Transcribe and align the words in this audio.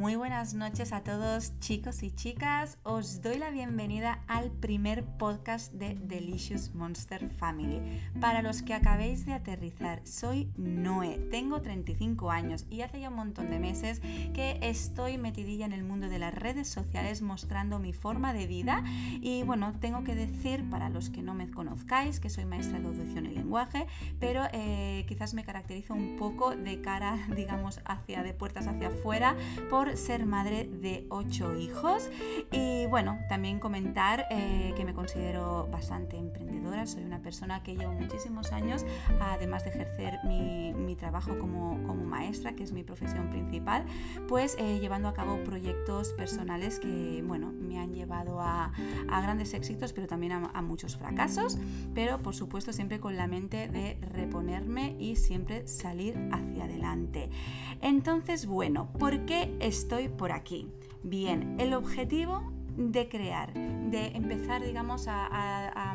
Muy 0.00 0.16
buenas 0.16 0.54
noches 0.54 0.94
a 0.94 1.02
todos 1.02 1.52
chicos 1.60 2.02
y 2.02 2.10
chicas. 2.10 2.78
Os 2.84 3.20
doy 3.20 3.36
la 3.36 3.50
bienvenida 3.50 4.24
al 4.28 4.50
primer 4.50 5.04
podcast 5.04 5.74
de 5.74 5.94
Delicious 5.94 6.74
Monster 6.74 7.28
Family. 7.28 7.82
Para 8.18 8.40
los 8.40 8.62
que 8.62 8.72
acabéis 8.72 9.26
de 9.26 9.34
aterrizar, 9.34 10.00
soy 10.06 10.50
Noé, 10.56 11.18
tengo 11.30 11.60
35 11.60 12.30
años 12.30 12.64
y 12.70 12.80
hace 12.80 12.98
ya 12.98 13.10
un 13.10 13.16
montón 13.16 13.50
de 13.50 13.58
meses 13.58 14.00
que 14.32 14.58
estoy 14.62 15.18
metidilla 15.18 15.66
en 15.66 15.74
el 15.74 15.84
mundo 15.84 16.08
de 16.08 16.18
las 16.18 16.34
redes 16.34 16.66
sociales 16.66 17.20
mostrando 17.20 17.78
mi 17.78 17.92
forma 17.92 18.32
de 18.32 18.46
vida 18.46 18.82
y 19.20 19.42
bueno, 19.42 19.74
tengo 19.80 20.02
que 20.02 20.14
decir 20.14 20.64
para 20.70 20.88
los 20.88 21.10
que 21.10 21.20
no 21.20 21.34
me 21.34 21.50
conozcáis 21.50 22.20
que 22.20 22.30
soy 22.30 22.46
maestra 22.46 22.80
de 22.80 22.86
audición 22.86 23.26
y 23.26 23.34
lenguaje, 23.34 23.86
pero 24.18 24.44
eh, 24.54 25.04
quizás 25.06 25.34
me 25.34 25.44
caracterizo 25.44 25.92
un 25.92 26.16
poco 26.16 26.56
de 26.56 26.80
cara, 26.80 27.18
digamos, 27.36 27.80
hacia 27.84 28.22
de 28.22 28.32
puertas 28.32 28.66
hacia 28.66 28.88
afuera 28.88 29.36
por 29.68 29.89
ser 29.96 30.26
madre 30.26 30.68
de 30.70 31.06
ocho 31.08 31.54
hijos. 31.54 32.10
Y 32.50 32.86
bueno, 32.86 33.18
también 33.28 33.58
comentar 33.58 34.26
eh, 34.30 34.72
que 34.76 34.84
me 34.84 34.94
considero 34.94 35.68
bastante 35.70 36.16
emprendedora, 36.16 36.86
soy 36.86 37.04
una 37.04 37.20
persona 37.20 37.62
que 37.62 37.76
llevo 37.76 37.92
muchísimos 37.92 38.52
años, 38.52 38.84
además 39.20 39.64
de 39.64 39.70
ejercer 39.70 40.18
mi, 40.24 40.72
mi 40.72 40.96
trabajo 40.96 41.38
como, 41.38 41.82
como, 41.86 42.04
maestra, 42.04 42.54
que 42.54 42.64
es 42.64 42.72
mi 42.72 42.82
profesión 42.82 43.30
principal, 43.30 43.84
pues 44.26 44.56
eh, 44.58 44.78
llevando 44.80 45.08
a 45.08 45.14
cabo 45.14 45.42
proyectos 45.44 46.12
personales 46.14 46.80
que, 46.80 47.22
bueno, 47.24 47.52
me 47.52 47.78
han 47.78 47.94
llevado 47.94 48.40
a, 48.40 48.72
a 49.08 49.20
grandes 49.20 49.54
éxitos, 49.54 49.92
pero 49.92 50.06
también 50.06 50.32
a, 50.32 50.50
a 50.52 50.62
muchos 50.62 50.96
fracasos, 50.96 51.58
pero 51.94 52.18
por 52.18 52.34
supuesto 52.34 52.72
siempre 52.72 53.00
con 53.00 53.16
la 53.16 53.26
mente 53.26 53.68
de 53.68 53.98
reponerme 54.12 54.96
y 54.98 55.16
siempre 55.16 55.66
salir 55.66 56.16
hacia 56.32 56.64
adelante. 56.64 57.30
Entonces, 57.80 58.46
bueno, 58.46 58.90
¿por 58.98 59.24
qué 59.24 59.56
estoy 59.80 60.08
por 60.08 60.30
aquí? 60.30 60.68
Bien, 61.02 61.56
el 61.58 61.72
objetivo 61.72 62.52
de 62.76 63.08
crear, 63.08 63.52
de 63.54 64.08
empezar, 64.08 64.62
digamos, 64.62 65.06
a, 65.08 65.94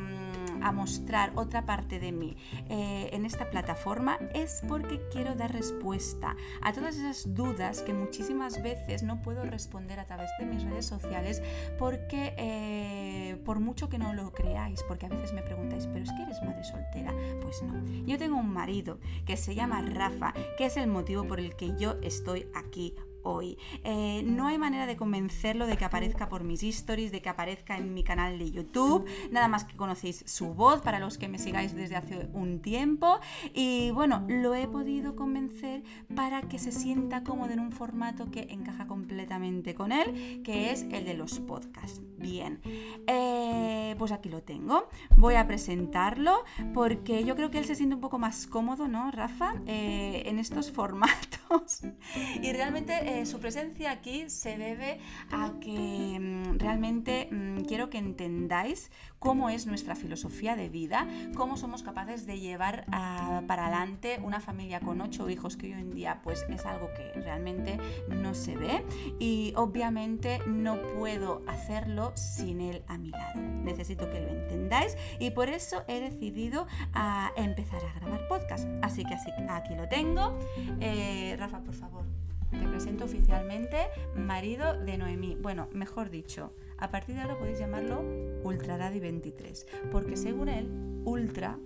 mostrar 0.74 1.32
otra 1.36 1.66
parte 1.66 2.00
de 2.00 2.12
mí 2.12 2.36
eh, 2.70 3.10
en 3.14 3.24
esta 3.26 3.50
plataforma 3.50 4.18
es 4.34 4.62
porque 4.68 5.00
quiero 5.12 5.36
dar 5.36 5.54
respuesta 5.54 6.36
a 6.62 6.74
todas 6.74 6.98
esas 6.98 7.34
dudas 7.34 7.82
que 7.82 7.94
muchísimas 7.94 8.62
veces 8.62 9.04
no 9.04 9.22
puedo 9.22 9.46
responder 9.46 10.00
a 10.00 10.06
través 10.06 10.30
de 10.40 10.46
mis 10.46 10.64
redes 10.64 10.86
sociales 10.86 11.42
porque 11.78 12.34
eh, 12.38 13.38
por 13.46 13.60
mucho 13.60 13.90
que 13.90 14.00
no 14.00 14.14
lo 14.14 14.34
creáis, 14.34 14.84
porque 14.84 15.06
a 15.06 15.10
veces 15.10 15.34
me 15.34 15.44
preguntáis, 15.44 15.88
pero 15.88 16.04
es 16.04 16.12
que 16.12 16.24
eres 16.24 16.42
madre 16.42 16.64
soltera, 16.64 17.14
pues 17.42 17.62
no. 17.62 17.86
Yo 18.06 18.18
tengo 18.18 18.36
un 18.36 18.50
marido 18.50 19.00
que 19.26 19.38
se 19.38 19.56
llama 19.56 19.82
Rafa, 19.82 20.34
que 20.58 20.66
es 20.66 20.78
el 20.78 20.88
motivo 20.88 21.26
por 21.26 21.40
el 21.40 21.56
que 21.56 21.78
yo 21.78 21.96
estoy 22.02 22.48
aquí 22.54 22.96
hoy. 23.26 23.58
Eh, 23.84 24.24
no 24.26 24.48
hay 24.48 24.58
manera 24.58 24.86
de 24.86 24.96
convencerlo 24.96 25.68
de 25.68 25.76
que 25.76 25.86
aparezca 25.86 26.30
por 26.30 26.44
mis 26.44 26.64
stories, 26.64 27.12
de 27.12 27.22
que 27.22 27.30
aparezca 27.30 27.78
en 27.78 27.94
mi 27.94 28.04
canal 28.04 28.40
de 28.40 28.52
YouTube, 28.52 29.06
nada 29.32 29.48
más 29.48 29.66
que 29.66 29.76
conocéis 29.76 30.24
su 30.26 30.54
voz 30.54 30.82
para 30.82 31.00
los 31.00 31.18
que 31.18 31.28
me 31.28 31.40
sigáis 31.40 31.76
desde 31.76 31.96
hace 31.96 32.30
un 32.34 32.62
tiempo. 32.62 33.20
Y 33.54 33.92
bueno, 33.92 34.24
lo 34.28 34.56
he 34.56 34.68
podido 34.68 35.16
convencer 35.16 35.84
para 36.16 36.44
que 36.44 36.60
se 36.60 36.72
sienta 36.72 37.24
cómodo 37.24 37.52
en 37.52 37.60
un 37.60 37.72
formato 37.72 38.32
que 38.32 38.48
encaja 38.52 38.88
completamente 38.88 39.76
con 39.76 39.92
él, 39.92 40.42
que 40.44 40.72
es 40.72 40.84
el 40.92 41.06
de 41.06 41.16
los 41.16 41.40
podcasts. 41.40 42.02
Bien, 42.18 42.62
eh, 43.08 43.96
pues 43.98 44.12
aquí 44.12 44.30
lo 44.30 44.42
tengo. 44.42 44.88
Voy 45.18 45.36
a 45.36 45.48
presentarlo 45.48 46.44
porque 46.74 47.24
yo 47.24 47.36
creo 47.36 47.52
que 47.52 47.58
él 47.58 47.66
se 47.66 47.76
siente 47.76 47.96
un 47.96 48.02
poco 48.02 48.20
más 48.20 48.48
cómodo, 48.48 48.88
¿no, 48.88 49.12
Rafa? 49.12 49.56
Eh, 49.68 50.24
en 50.26 50.40
estos 50.40 50.72
formatos. 50.72 51.82
y 52.42 52.52
realmente 52.52 53.15
eh, 53.16 53.26
su 53.26 53.40
presencia 53.40 53.92
aquí 53.92 54.30
se 54.30 54.58
debe 54.58 55.00
a 55.32 55.54
que 55.62 56.20
mm, 56.20 56.60
realmente 56.60 57.30
mm, 57.32 57.62
quiero 57.62 57.90
que 57.90 57.98
entendáis 57.98 58.92
cómo 59.20 59.50
es 59.50 59.66
nuestra 59.66 59.96
filosofía 59.96 60.56
de 60.56 60.68
vida, 60.70 61.08
cómo 61.36 61.56
somos 61.56 61.82
capaces 61.82 62.26
de 62.26 62.40
llevar 62.40 62.86
a, 62.92 63.44
para 63.48 63.68
adelante 63.68 64.20
una 64.22 64.42
familia 64.42 64.82
con 64.82 65.00
ocho 65.00 65.30
hijos 65.30 65.56
que 65.56 65.68
hoy 65.68 65.82
en 65.82 65.92
día 65.92 66.20
pues 66.24 66.46
es 66.50 66.66
algo 66.66 66.90
que 66.94 67.20
realmente 67.22 67.80
no 68.10 68.34
se 68.34 68.58
ve 68.58 68.86
y 69.20 69.54
obviamente 69.56 70.40
no 70.46 70.82
puedo 70.98 71.42
hacerlo 71.48 72.12
sin 72.16 72.60
él 72.60 72.84
a 72.88 72.98
mi 72.98 73.12
lado. 73.12 73.40
Necesito 73.40 74.10
que 74.10 74.20
lo 74.20 74.28
entendáis 74.28 74.98
y 75.20 75.32
por 75.32 75.48
eso 75.50 75.84
he 75.88 76.02
decidido 76.02 76.68
a 76.94 77.32
empezar 77.38 77.82
a 77.84 78.00
grabar 78.00 78.28
podcast. 78.28 78.68
Así 78.82 79.06
que 79.06 79.14
así, 79.14 79.32
aquí 79.50 79.74
lo 79.74 79.88
tengo. 79.88 80.38
Eh, 80.82 81.36
Rafa, 81.40 81.62
por 81.62 81.74
favor. 81.74 82.25
Te 82.60 82.68
presento 82.68 83.06
oficialmente 83.06 83.78
marido 84.16 84.78
de 84.78 84.98
Noemí. 84.98 85.36
Bueno, 85.36 85.68
mejor 85.72 86.10
dicho, 86.10 86.54
a 86.78 86.90
partir 86.90 87.16
de 87.16 87.22
ahora 87.22 87.38
podéis 87.38 87.60
llamarlo 87.60 88.04
Ultra 88.44 88.78
Daddy 88.78 89.00
23, 89.00 89.68
porque 89.92 90.18
según 90.18 90.50
él, 90.50 90.70
ultra, 91.06 91.58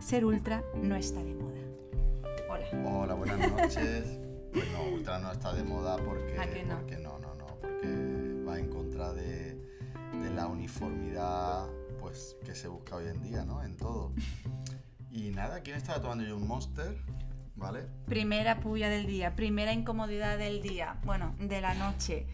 ser 0.00 0.24
ultra 0.24 0.64
no 0.74 0.96
está 0.96 1.22
de 1.22 1.34
moda. 1.34 1.60
Hola. 2.48 2.90
Hola, 2.90 3.14
buenas 3.14 3.50
noches. 3.52 4.18
Pues 4.52 4.72
no, 4.72 4.84
ultra 4.94 5.18
no 5.18 5.32
está 5.32 5.52
de 5.52 5.62
moda 5.64 5.98
porque, 5.98 6.38
¿A 6.38 6.46
que 6.50 6.64
no? 6.64 6.76
porque 6.76 6.96
no, 6.96 7.18
no, 7.18 7.34
no, 7.34 7.46
porque 7.60 8.42
va 8.48 8.58
en 8.58 8.70
contra 8.70 9.12
de, 9.12 9.54
de 9.54 10.30
la 10.34 10.46
uniformidad 10.46 11.66
pues 12.00 12.38
que 12.42 12.54
se 12.54 12.66
busca 12.66 12.96
hoy 12.96 13.08
en 13.08 13.20
día, 13.22 13.44
¿no? 13.44 13.62
En 13.62 13.76
todo. 13.76 14.14
Y 15.10 15.30
nada, 15.30 15.60
¿quién 15.60 15.76
estaba 15.76 16.00
tomando 16.00 16.24
yo 16.24 16.36
un 16.36 16.46
Monster? 16.46 16.94
Primera 18.06 18.60
puya 18.60 18.88
del 18.88 19.06
día, 19.06 19.34
primera 19.34 19.72
incomodidad 19.72 20.38
del 20.38 20.62
día, 20.62 20.98
bueno, 21.04 21.34
de 21.38 21.60
la 21.60 21.74
noche. 21.74 22.26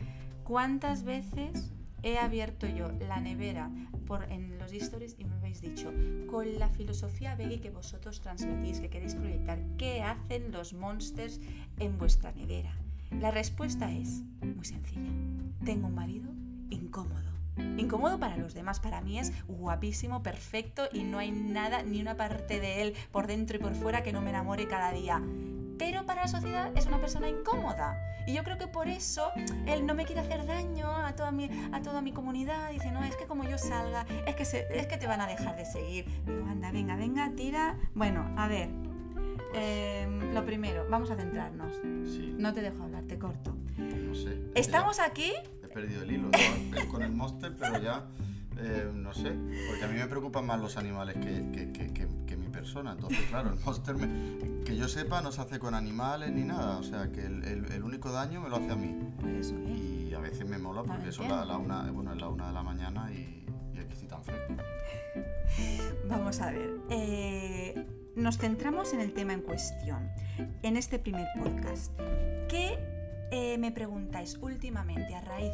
¿Cuántas 0.45 1.05
veces 1.05 1.73
he 2.03 2.19
abierto 2.19 2.67
yo 2.67 2.91
la 2.91 3.21
nevera 3.21 3.71
por, 4.07 4.25
en 4.25 4.59
los 4.59 4.73
stories 4.73 5.17
y 5.19 5.25
me 5.25 5.35
habéis 5.37 5.61
dicho, 5.61 5.93
con 6.29 6.59
la 6.59 6.69
filosofía 6.69 7.37
veggie 7.37 7.61
que 7.61 7.71
vosotros 7.71 8.21
transmitís, 8.21 8.81
que 8.81 8.91
queréis 8.91 9.15
proyectar, 9.15 9.59
¿qué 9.79 10.03
hacen 10.03 10.51
los 10.51 10.73
monsters 10.73 11.41
en 11.79 11.99
vuestra 11.99 12.33
nevera? 12.33 12.75
La 13.21 13.31
respuesta 13.31 13.93
es 13.93 14.23
muy 14.41 14.65
sencilla. 14.65 15.11
Tengo 15.65 15.87
un 15.87 15.95
marido 15.95 16.31
incómodo. 16.71 17.42
Incómodo 17.57 18.19
para 18.19 18.37
los 18.37 18.55
demás, 18.55 18.81
para 18.81 19.01
mí 19.01 19.19
es 19.19 19.33
guapísimo, 19.47 20.23
perfecto 20.23 20.89
y 20.93 21.05
no 21.05 21.19
hay 21.19 21.31
nada, 21.31 21.83
ni 21.83 22.01
una 22.01 22.17
parte 22.17 22.61
de 22.61 22.83
él 22.83 22.95
por 23.11 23.27
dentro 23.27 23.57
y 23.57 23.61
por 23.61 23.75
fuera 23.75 24.03
que 24.03 24.13
no 24.13 24.21
me 24.21 24.31
enamore 24.31 24.67
cada 24.67 24.93
día. 24.93 25.23
Pero 25.79 26.07
para 26.07 26.23
la 26.23 26.29
sociedad 26.29 26.71
es 26.77 26.87
una 26.87 27.01
persona 27.01 27.29
incómoda. 27.29 27.99
Y 28.27 28.35
yo 28.35 28.45
creo 28.45 28.57
que 28.57 28.69
por 28.69 28.89
eso 28.89 29.33
él 29.67 29.85
no 29.85 29.95
me 29.95 30.05
quiere 30.05 30.21
hacer 30.21 30.47
daño 30.47 30.89
a 30.89 31.17
toda 31.17 31.33
mi, 31.33 31.51
a 31.73 31.83
toda 31.83 32.01
mi 32.01 32.13
comunidad. 32.13 32.71
Dice, 32.71 32.93
no, 32.93 33.03
es 33.03 33.17
que 33.17 33.25
como 33.27 33.45
yo 33.45 33.59
salga, 33.59 34.07
es 34.27 34.37
que, 34.37 34.45
se, 34.45 34.67
es 34.71 34.87
que 34.87 34.97
te 34.97 35.07
van 35.07 35.21
a 35.21 35.27
dejar 35.27 35.57
de 35.57 35.65
seguir. 35.65 36.07
Digo, 36.25 36.47
anda, 36.49 36.71
venga, 36.71 36.95
venga, 36.95 37.33
tira. 37.35 37.77
Bueno, 37.95 38.33
a 38.37 38.47
ver. 38.47 38.71
Eh, 39.55 40.07
lo 40.33 40.45
primero, 40.47 40.87
vamos 40.89 41.11
a 41.11 41.17
centrarnos. 41.17 41.75
Sí. 42.07 42.35
No 42.39 42.53
te 42.55 42.63
dejo 42.63 42.85
hablar, 42.85 43.03
te 43.05 43.19
corto. 43.19 43.55
No 43.77 44.15
sé. 44.15 44.39
Estamos 44.55 45.01
aquí 45.01 45.33
perdido 45.73 46.03
el 46.03 46.13
hilo 46.13 46.29
con 46.91 47.03
el 47.03 47.13
Monster, 47.13 47.55
pero 47.59 47.79
ya 47.81 48.05
eh, 48.59 48.91
no 48.95 49.13
sé. 49.15 49.31
Porque 49.69 49.85
a 49.85 49.89
mí 49.89 49.95
me 49.99 50.07
preocupan 50.07 50.47
más 50.47 50.61
los 50.61 50.77
animales 50.77 51.17
que, 51.17 51.51
que, 51.53 51.73
que, 51.73 51.93
que- 51.93 52.09
que 52.27 52.37
mi 52.37 52.49
persona. 52.49 52.93
Entonces, 52.93 53.21
claro, 53.31 53.51
el 53.53 53.59
Monster, 53.65 53.95
me- 53.97 54.63
que 54.65 54.77
yo 54.77 54.89
sepa, 54.89 55.21
no 55.23 55.33
se 55.33 55.41
hace 55.41 55.59
con 55.59 55.75
animales 55.75 56.31
ni 56.33 56.45
nada. 56.45 56.77
O 56.79 56.83
sea, 56.83 57.11
que 57.11 57.25
el, 57.25 57.43
el- 57.45 57.73
el 57.73 57.83
único 57.83 58.13
daño 58.13 58.41
me 58.41 58.49
lo 58.49 58.57
hace 58.57 58.71
a 58.71 58.77
mí. 58.77 58.95
Por 59.21 59.31
eso, 59.31 59.55
¿eh? 59.57 60.09
Y 60.11 60.15
a 60.15 60.19
veces 60.21 60.47
me 60.47 60.59
mola 60.59 60.83
porque 60.83 61.11
la, 61.29 61.45
la 61.45 61.57
una, 61.57 61.91
bueno, 61.91 62.13
es 62.13 62.21
la 62.21 62.29
una 62.29 62.47
de 62.49 62.53
la 62.53 62.63
mañana 62.63 63.11
y, 63.11 63.47
y 63.75 63.79
aquí 63.79 63.93
estoy 63.93 64.09
tan 64.09 64.23
fresco. 64.23 64.55
Vamos 66.09 66.41
a 66.41 66.51
ver. 66.53 66.71
eh, 66.91 67.87
nos 68.17 68.37
centramos 68.37 68.93
en 68.93 69.01
el 69.01 69.13
tema 69.15 69.33
en 69.33 69.41
cuestión, 69.41 70.11
en 70.63 70.77
este 70.77 70.99
primer 70.99 71.27
podcast. 71.43 71.93
¿Qué 72.49 72.79
eh, 73.33 73.57
me 73.59 73.73
preguntáis 73.73 74.39
últimamente 74.41 75.15
a 75.15 75.21
raíz 75.23 75.53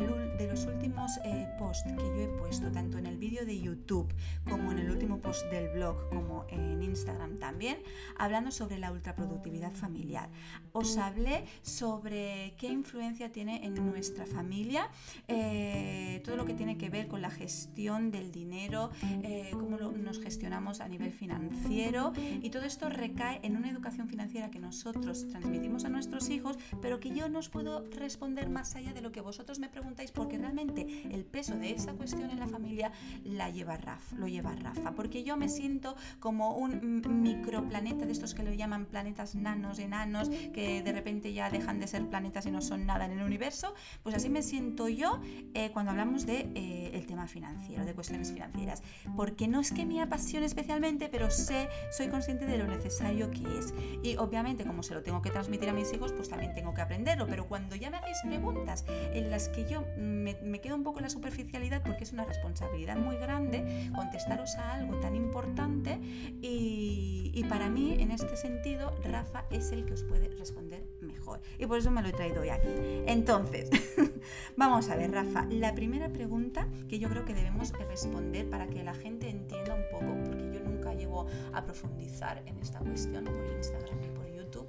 ul- 0.00 0.36
de, 0.38 0.46
los 0.48 0.64
últimos 0.64 1.10
eh, 1.24 1.46
posts 1.58 1.92
que 1.92 2.02
yo 2.04 2.20
he 2.22 2.28
puesto, 2.38 2.70
tanto 2.72 2.96
en 2.98 3.06
el 3.06 3.18
vídeo 3.18 3.44
de 3.44 3.60
YouTube 3.60 4.12
como 4.48 4.72
en 4.72 4.78
el 4.78 4.90
último 4.90 5.20
post 5.20 5.44
del 5.50 5.68
blog, 5.74 6.08
como 6.08 6.46
en 6.48 6.82
Instagram 6.82 7.38
también, 7.38 7.78
hablando 8.18 8.50
sobre 8.50 8.78
la 8.78 8.90
ultraproductividad 8.92 9.72
familiar? 9.72 10.30
Os 10.72 10.96
hablé 10.98 11.44
sobre 11.62 12.54
qué 12.58 12.68
influencia 12.68 13.32
tiene 13.32 13.64
en 13.66 13.74
nuestra 13.74 14.24
familia 14.24 14.88
eh, 15.28 16.22
todo 16.24 16.36
lo 16.36 16.44
que 16.44 16.54
tiene 16.54 16.78
que 16.78 16.88
ver 16.90 17.08
con 17.08 17.20
la 17.22 17.30
gestión 17.30 18.10
del 18.10 18.30
dinero, 18.30 18.90
eh, 19.22 19.50
cómo 19.52 19.76
lo- 19.78 19.92
nos 19.92 20.20
gestionamos 20.20 20.80
a 20.80 20.88
nivel 20.88 21.12
financiero 21.12 22.12
y 22.42 22.50
todo 22.50 22.62
esto 22.64 22.88
recae 22.88 23.40
en 23.42 23.56
una 23.56 23.68
educación 23.70 24.08
financiera 24.08 24.50
que 24.50 24.60
nosotros 24.60 25.26
transmitimos 25.28 25.84
a 25.84 25.88
nuestros 25.88 26.30
hijos, 26.30 26.56
pero 26.80 27.00
que 27.00 27.10
yo 27.16 27.28
no 27.28 27.38
os 27.38 27.48
puedo 27.48 27.84
responder 27.90 28.48
más 28.48 28.76
allá 28.76 28.92
de 28.92 29.00
lo 29.00 29.10
que 29.10 29.20
vosotros 29.20 29.58
me 29.58 29.68
preguntáis 29.68 30.12
porque 30.12 30.38
realmente 30.38 31.04
el 31.10 31.24
peso 31.24 31.56
de 31.56 31.72
esa 31.72 31.92
cuestión 31.94 32.30
en 32.30 32.38
la 32.38 32.46
familia 32.46 32.92
la 33.24 33.50
lleva 33.50 33.76
Rafa, 33.76 34.16
lo 34.16 34.28
lleva 34.28 34.54
Rafa, 34.54 34.92
porque 34.92 35.24
yo 35.24 35.36
me 35.36 35.48
siento 35.48 35.96
como 36.20 36.56
un 36.56 37.02
microplaneta 37.22 38.04
de 38.04 38.12
estos 38.12 38.34
que 38.34 38.42
lo 38.42 38.52
llaman 38.52 38.84
planetas 38.86 39.34
nanos, 39.34 39.78
enanos, 39.78 40.28
que 40.28 40.82
de 40.82 40.92
repente 40.92 41.32
ya 41.32 41.50
dejan 41.50 41.80
de 41.80 41.86
ser 41.86 42.06
planetas 42.06 42.46
y 42.46 42.50
no 42.50 42.60
son 42.60 42.86
nada 42.86 43.06
en 43.06 43.12
el 43.12 43.22
universo, 43.22 43.74
pues 44.02 44.14
así 44.14 44.28
me 44.28 44.42
siento 44.42 44.88
yo 44.88 45.20
eh, 45.54 45.70
cuando 45.72 45.92
hablamos 45.92 46.26
de 46.26 46.50
eh, 46.54 46.76
tema 47.06 47.26
financiero, 47.26 47.84
de 47.84 47.94
cuestiones 47.94 48.32
financieras, 48.32 48.82
porque 49.16 49.48
no 49.48 49.60
es 49.60 49.72
que 49.72 49.86
me 49.86 50.02
apasione 50.02 50.44
especialmente, 50.46 51.08
pero 51.08 51.30
sé, 51.30 51.68
soy 51.90 52.08
consciente 52.08 52.44
de 52.46 52.58
lo 52.58 52.66
necesario 52.66 53.30
que 53.30 53.58
es. 53.58 53.72
Y 54.02 54.16
obviamente 54.16 54.64
como 54.64 54.82
se 54.82 54.94
lo 54.94 55.02
tengo 55.02 55.22
que 55.22 55.30
transmitir 55.30 55.68
a 55.70 55.72
mis 55.72 55.92
hijos, 55.92 56.12
pues 56.12 56.28
también 56.28 56.54
tengo 56.54 56.74
que 56.74 56.82
pero 57.28 57.46
cuando 57.46 57.76
ya 57.76 57.90
me 57.90 57.98
hacéis 57.98 58.18
preguntas 58.24 58.84
en 58.88 59.30
las 59.30 59.48
que 59.48 59.64
yo 59.64 59.84
me, 59.96 60.36
me 60.42 60.60
quedo 60.60 60.74
un 60.74 60.82
poco 60.82 60.98
en 60.98 61.04
la 61.04 61.10
superficialidad 61.10 61.82
porque 61.84 62.02
es 62.02 62.12
una 62.12 62.24
responsabilidad 62.24 62.96
muy 62.96 63.16
grande 63.16 63.90
contestaros 63.94 64.56
a 64.56 64.74
algo 64.74 64.98
tan 64.98 65.14
importante 65.14 66.00
y, 66.42 67.30
y 67.32 67.44
para 67.44 67.68
mí 67.68 67.96
en 68.00 68.10
este 68.10 68.36
sentido 68.36 68.92
Rafa 69.04 69.44
es 69.50 69.70
el 69.70 69.84
que 69.84 69.92
os 69.92 70.02
puede 70.02 70.28
responder 70.30 70.84
mejor 71.00 71.40
y 71.58 71.66
por 71.66 71.78
eso 71.78 71.92
me 71.92 72.02
lo 72.02 72.08
he 72.08 72.12
traído 72.12 72.42
hoy 72.42 72.48
aquí. 72.48 72.68
Entonces, 73.06 73.70
vamos 74.56 74.88
a 74.90 74.96
ver 74.96 75.12
Rafa, 75.12 75.46
la 75.50 75.74
primera 75.74 76.08
pregunta 76.08 76.66
que 76.88 76.98
yo 76.98 77.08
creo 77.08 77.24
que 77.24 77.34
debemos 77.34 77.72
responder 77.88 78.48
para 78.48 78.66
que 78.66 78.82
la 78.82 78.94
gente 78.94 79.28
entienda 79.28 79.74
un 79.74 79.84
poco, 79.90 80.14
porque 80.24 80.50
yo 80.52 80.60
nunca 80.60 80.94
llego 80.94 81.26
a 81.52 81.64
profundizar 81.64 82.42
en 82.46 82.58
esta 82.58 82.80
cuestión 82.80 83.24
por 83.24 83.46
Instagram 83.56 84.02
y 84.02 84.08
por 84.08 84.28
YouTube, 84.30 84.68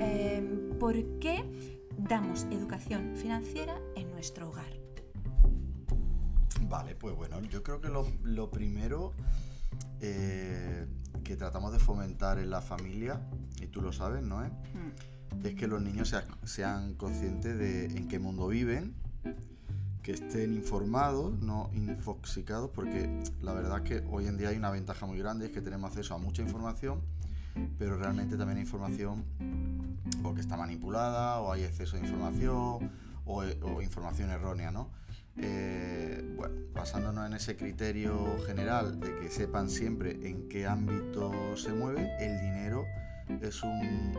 eh, 0.00 0.42
¿por 0.78 0.94
qué 1.18 1.44
damos 1.98 2.44
educación 2.50 3.14
financiera 3.16 3.76
en 3.96 4.10
nuestro 4.10 4.50
hogar? 4.50 4.72
Vale, 6.68 6.94
pues 6.94 7.14
bueno, 7.16 7.40
yo 7.42 7.62
creo 7.62 7.80
que 7.80 7.88
lo, 7.88 8.50
primero 8.50 9.12
eh, 10.00 10.86
que 11.24 11.36
tratamos 11.36 11.72
de 11.72 11.78
fomentar 11.78 12.38
en 12.38 12.50
la 12.50 12.60
familia, 12.60 13.20
y 13.60 13.66
tú 13.66 13.80
lo 13.80 13.92
sabes, 13.92 14.22
¿no? 14.22 14.40
Mm. 14.40 15.44
Es 15.46 15.54
que 15.54 15.66
los 15.66 15.82
niños 15.82 16.14
sean 16.44 16.94
conscientes 16.94 17.58
de 17.58 17.86
en 17.86 18.08
qué 18.08 18.18
mundo 18.18 18.48
viven, 18.48 18.94
que 20.02 20.12
estén 20.12 20.54
informados, 20.54 21.38
no 21.40 21.70
infoxicados, 21.74 22.70
porque 22.70 23.22
la 23.42 23.52
verdad 23.52 23.78
es 23.78 23.82
que 23.82 24.06
hoy 24.10 24.26
en 24.26 24.38
día 24.38 24.48
hay 24.50 24.56
una 24.56 24.70
ventaja 24.70 25.06
muy 25.06 25.18
grande, 25.18 25.46
es 25.46 25.52
que 25.52 25.60
tenemos 25.60 25.90
acceso 25.90 26.14
a 26.14 26.18
mucha 26.18 26.42
información, 26.42 27.00
pero 27.78 27.96
realmente 27.96 28.36
también 28.36 28.58
hay 28.58 28.64
información 28.64 29.24
o 30.22 30.34
que 30.34 30.40
está 30.40 30.56
manipulada, 30.56 31.40
o 31.40 31.52
hay 31.52 31.64
exceso 31.64 31.96
de 31.96 32.02
información, 32.02 32.90
o, 33.24 33.44
o 33.62 33.82
información 33.82 34.30
errónea, 34.30 34.70
¿no? 34.70 34.90
Eh, 35.40 36.34
bueno, 36.36 36.54
basándonos 36.74 37.26
en 37.26 37.34
ese 37.34 37.56
criterio 37.56 38.38
general 38.46 38.98
de 38.98 39.14
que 39.20 39.30
sepan 39.30 39.70
siempre 39.70 40.28
en 40.28 40.48
qué 40.48 40.66
ámbito 40.66 41.56
se 41.56 41.72
mueve, 41.72 42.10
el 42.18 42.40
dinero 42.40 42.84
es 43.40 43.62
un 43.62 44.14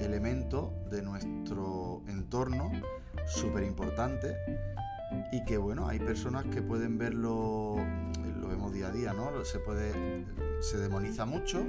elemento 0.00 0.72
de 0.90 1.02
nuestro 1.02 2.02
entorno 2.08 2.72
súper 3.26 3.62
importante 3.62 4.34
y 5.30 5.44
que 5.44 5.56
bueno, 5.56 5.86
hay 5.86 5.98
personas 6.00 6.44
que 6.46 6.62
pueden 6.62 6.98
verlo, 6.98 7.76
lo 8.40 8.48
vemos 8.48 8.72
día 8.72 8.88
a 8.88 8.90
día, 8.90 9.12
¿no? 9.12 9.44
Se 9.44 9.60
puede, 9.60 9.92
se 10.60 10.78
demoniza 10.78 11.26
mucho, 11.26 11.64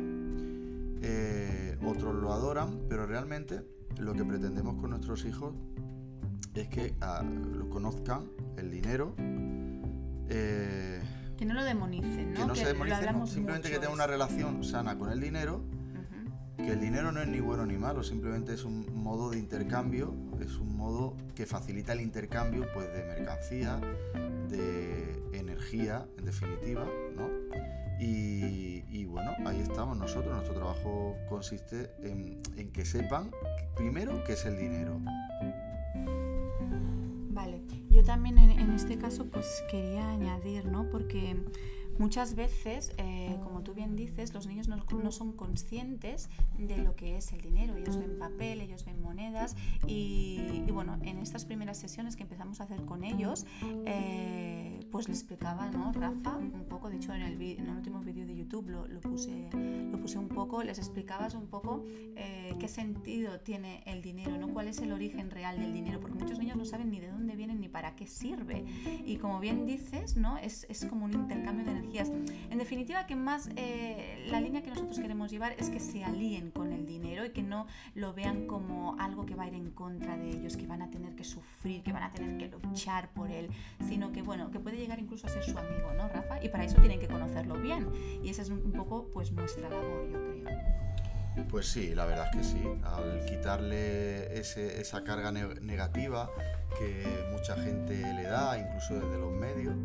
eh, 1.01 1.77
otros 1.85 2.15
lo 2.15 2.33
adoran, 2.33 2.81
pero 2.89 3.05
realmente 3.05 3.61
lo 3.99 4.13
que 4.13 4.25
pretendemos 4.25 4.75
con 4.79 4.91
nuestros 4.91 5.25
hijos 5.25 5.53
es 6.53 6.67
que 6.69 6.95
ah, 7.01 7.23
lo 7.23 7.69
conozcan 7.69 8.29
el 8.57 8.71
dinero. 8.71 9.15
Eh, 10.29 11.01
que 11.37 11.45
no 11.45 11.53
lo 11.53 11.63
demonicen, 11.63 12.33
¿no? 12.33 12.41
Que 12.41 12.45
no 12.47 12.55
se 12.55 12.65
demonicen, 12.65 13.27
simplemente 13.27 13.69
que 13.69 13.75
tengan 13.75 13.93
una 13.93 14.07
relación 14.07 14.63
sana 14.63 14.97
con 14.97 15.11
el 15.11 15.21
dinero. 15.21 15.63
Que 16.57 16.71
el 16.71 16.79
dinero 16.79 17.11
no 17.11 17.21
es 17.21 17.27
ni 17.27 17.39
bueno 17.39 17.67
ni 17.67 17.77
malo, 17.77 18.01
simplemente 18.01 18.55
es 18.55 18.63
un 18.63 18.87
modo 18.95 19.29
de 19.29 19.37
intercambio, 19.37 20.15
es 20.41 20.57
un 20.57 20.75
modo 20.75 21.15
que 21.35 21.45
facilita 21.45 21.93
el 21.93 22.01
intercambio 22.01 22.65
pues, 22.73 22.91
de 22.91 23.03
mercancía, 23.03 23.79
de 24.49 25.21
energía, 25.33 26.07
en 26.17 26.25
definitiva, 26.25 26.83
¿no? 27.15 27.29
Y, 27.99 29.05
bueno, 29.05 29.31
ahí 29.45 29.59
estamos 29.61 29.97
nosotros. 29.97 30.33
Nuestro 30.33 30.55
trabajo 30.55 31.15
consiste 31.29 31.91
en, 32.03 32.41
en 32.55 32.71
que 32.71 32.85
sepan, 32.85 33.31
primero, 33.75 34.23
qué 34.25 34.33
es 34.33 34.45
el 34.45 34.57
dinero. 34.57 34.99
Vale, 37.31 37.61
yo 37.89 38.03
también 38.03 38.37
en, 38.37 38.71
este 38.71 38.97
caso 38.97 39.25
pues 39.25 39.63
quería 39.69 40.09
añadir, 40.09 40.65
¿no? 40.65 40.89
Porque 40.89 41.35
muchas 41.99 42.35
veces, 42.35 42.93
eh, 42.97 43.37
como 43.43 43.61
tú 43.61 43.73
bien 43.73 43.95
dices, 43.95 44.33
los 44.33 44.47
niños 44.47 44.67
no, 44.67 45.11
son 45.11 45.33
conscientes 45.33 46.29
de 46.57 46.77
lo 46.77 46.95
que 46.95 47.17
es 47.17 47.31
el 47.33 47.41
dinero. 47.41 47.75
Ellos 47.75 47.97
ven 47.97 48.17
papel, 48.19 48.61
ellos 48.61 48.85
ven 48.85 49.01
monedas 49.01 49.55
y, 49.87 50.61
bueno, 50.71 50.97
en 51.01 51.19
estas 51.19 51.45
primeras 51.45 51.77
sesiones 51.77 52.15
que 52.15 52.23
empezamos 52.23 52.61
a 52.61 52.65
hacer 52.65 52.85
con 52.85 53.03
ellos, 53.03 53.45
eh, 53.85 54.79
pues 54.91 55.07
les 55.07 55.19
explicaba, 55.19 55.69
¿no? 55.69 55.91
Rafa, 55.91 56.37
un 56.37 56.65
poco, 56.69 56.89
de 56.89 56.97
hecho 56.97 57.13
en 57.13 57.21
el, 57.21 57.41
en 57.41 57.67
el 57.67 57.75
último 57.75 57.99
vídeo 58.01 58.25
de 58.25 58.35
YouTube 58.35 58.69
lo, 58.69 58.87
lo, 58.87 58.99
puse, 58.99 59.49
lo 59.91 59.99
puse 59.99 60.17
un 60.17 60.29
poco, 60.29 60.63
les 60.63 60.77
explicabas 60.77 61.33
un 61.33 61.47
poco 61.47 61.83
eh, 62.15 62.55
qué 62.59 62.67
sentido 62.67 63.39
tiene 63.39 63.83
el 63.85 64.01
dinero, 64.01 64.37
¿no? 64.37 64.53
Cuál 64.53 64.67
es 64.67 64.79
el 64.79 64.91
origen 64.91 65.29
real 65.31 65.59
del 65.59 65.73
dinero, 65.73 65.99
porque 65.99 66.17
muchos 66.17 66.39
niños 66.39 66.57
no 66.57 66.65
saben 66.65 66.89
ni 66.91 66.99
de 66.99 67.09
dónde 67.09 67.35
vienen 67.35 67.59
ni 67.59 67.69
para 67.69 67.95
qué 67.95 68.07
sirve. 68.07 68.65
Y 69.05 69.17
como 69.17 69.39
bien 69.39 69.65
dices, 69.65 70.17
¿no? 70.17 70.37
Es, 70.37 70.65
es 70.69 70.85
como 70.85 71.05
un 71.05 71.13
intercambio 71.13 71.65
de 71.65 71.86
energías. 71.87 72.09
En 72.49 72.57
definitiva, 72.57 73.05
que 73.07 73.15
más 73.15 73.49
eh, 73.55 74.25
la 74.29 74.41
línea 74.41 74.61
que 74.61 74.69
nosotros 74.69 74.99
queremos 74.99 75.31
llevar 75.31 75.55
es 75.57 75.69
que 75.69 75.79
se 75.79 76.03
alíen 76.03 76.51
con 76.51 76.71
el 76.71 76.85
dinero 76.85 77.25
y 77.25 77.29
que 77.29 77.43
no 77.43 77.67
lo 77.95 78.13
vean 78.13 78.47
como 78.47 78.95
algo 78.99 79.25
que 79.25 79.35
va 79.35 79.43
a 79.43 79.47
ir 79.47 79.53
en 79.53 79.71
contra 79.71 80.17
de 80.17 80.29
ellos, 80.29 80.57
que 80.57 80.67
van 80.67 80.81
a 80.81 80.89
tener 80.89 81.15
que 81.15 81.23
sufrir, 81.23 81.83
que 81.83 81.91
van 81.91 82.03
a 82.03 82.11
tener 82.11 82.37
que 82.37 82.55
luchar 82.67 83.09
por 83.13 83.31
él, 83.31 83.49
sino 83.87 84.11
que, 84.11 84.21
bueno, 84.21 84.51
que 84.51 84.59
puede 84.59 84.77
llegar 84.77 84.99
incluso 84.99 85.27
a 85.27 85.29
ser 85.29 85.43
su 85.43 85.57
amigo, 85.57 85.93
¿no, 85.95 86.07
Rafa? 86.09 86.43
Y 86.43 86.49
para 86.49 86.63
eso 86.63 86.77
tienen 86.77 86.99
que 86.99 87.07
conocerlo 87.07 87.55
bien. 87.55 87.87
Y 88.23 88.29
esa 88.29 88.41
es 88.41 88.49
un 88.49 88.71
poco 88.71 89.09
pues 89.13 89.31
nuestra 89.31 89.69
labor, 89.69 90.09
yo 90.11 90.43
creo. 90.43 91.47
Pues 91.49 91.67
sí, 91.67 91.93
la 91.93 92.05
verdad 92.05 92.27
es 92.31 92.37
que 92.37 92.43
sí. 92.43 92.63
Al 92.83 93.23
quitarle 93.25 94.39
esa 94.39 95.03
carga 95.03 95.31
negativa 95.31 96.31
que 96.79 97.05
mucha 97.31 97.55
gente 97.55 97.95
le 97.95 98.23
da, 98.23 98.57
incluso 98.57 98.95
desde 98.95 99.19
los 99.19 99.31
medios, 99.31 99.75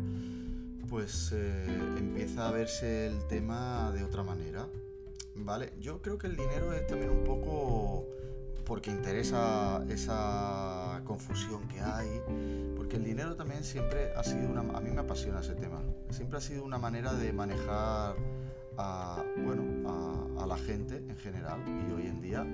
pues 0.93 1.31
eh, 1.31 1.65
empieza 1.97 2.47
a 2.47 2.51
verse 2.51 3.07
el 3.07 3.25
tema 3.25 3.91
de 3.95 4.03
otra 4.03 4.21
manera. 4.21 4.67
¿Vale? 5.35 5.73
Yo 5.79 6.03
creo 6.03 6.19
que 6.19 6.27
el 6.27 6.35
dinero 6.35 6.71
es 6.71 6.85
también 6.85 7.09
un 7.09 7.23
poco 7.23 8.05
porque 8.63 8.91
interesa 8.91 9.83
esa 9.89 11.01
confusión 11.03 11.67
que 11.67 11.81
hay, 11.81 12.21
porque 12.77 12.97
el 12.97 13.05
dinero 13.05 13.35
también 13.35 13.63
siempre 13.63 14.13
ha 14.15 14.23
sido 14.23 14.47
una... 14.47 14.59
A 14.77 14.81
mí 14.81 14.91
me 14.91 15.01
apasiona 15.01 15.39
ese 15.39 15.55
tema, 15.55 15.81
siempre 16.11 16.37
ha 16.37 16.41
sido 16.41 16.63
una 16.63 16.77
manera 16.77 17.11
de 17.13 17.33
manejar 17.33 18.15
a, 18.77 19.23
bueno, 19.43 19.63
a, 20.39 20.45
la 20.45 20.57
gente 20.57 20.97
en 20.97 21.17
general 21.17 21.63
y 21.67 21.91
hoy 21.91 22.05
en 22.05 22.21
día, 22.21 22.45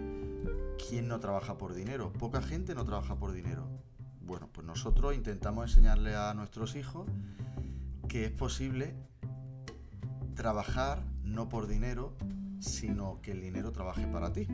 ¿quién 0.87 1.09
no 1.09 1.19
trabaja 1.19 1.57
por 1.57 1.73
dinero? 1.73 2.13
Poca 2.13 2.41
gente 2.41 2.73
no 2.73 2.85
trabaja 2.85 3.17
por 3.17 3.33
dinero. 3.33 3.67
Bueno, 4.21 4.47
pues 4.53 4.65
nosotros 4.65 5.13
intentamos 5.13 5.69
enseñarle 5.71 6.15
a 6.15 6.33
nuestros 6.35 6.77
hijos 6.77 7.05
que 8.09 8.25
es 8.25 8.31
posible 8.31 8.95
trabajar 10.35 11.03
no 11.23 11.47
por 11.47 11.67
dinero, 11.67 12.17
sino 12.59 13.21
que 13.21 13.31
el 13.31 13.41
dinero 13.41 13.71
trabaje 13.71 14.07
para 14.07 14.33
ti. 14.33 14.47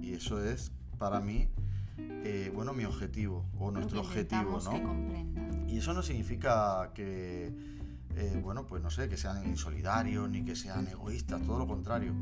Y 0.00 0.12
eso 0.12 0.44
es 0.44 0.72
para 0.98 1.18
mí, 1.20 1.48
eh, 1.96 2.52
bueno, 2.54 2.74
mi 2.74 2.84
objetivo 2.84 3.46
o 3.58 3.70
nuestro 3.70 4.00
objetivo, 4.00 4.60
¿no? 4.60 5.66
Y 5.66 5.78
eso 5.78 5.94
no 5.94 6.02
significa 6.02 6.92
que, 6.94 7.52
eh, 8.14 8.40
bueno, 8.42 8.66
pues 8.66 8.82
no 8.82 8.90
sé, 8.90 9.08
que 9.08 9.16
sean 9.16 9.44
insolidarios 9.46 10.28
ni 10.28 10.44
que 10.44 10.54
sean 10.54 10.86
egoístas, 10.86 11.42
todo 11.42 11.58
lo 11.58 11.66
contrario. 11.66 12.12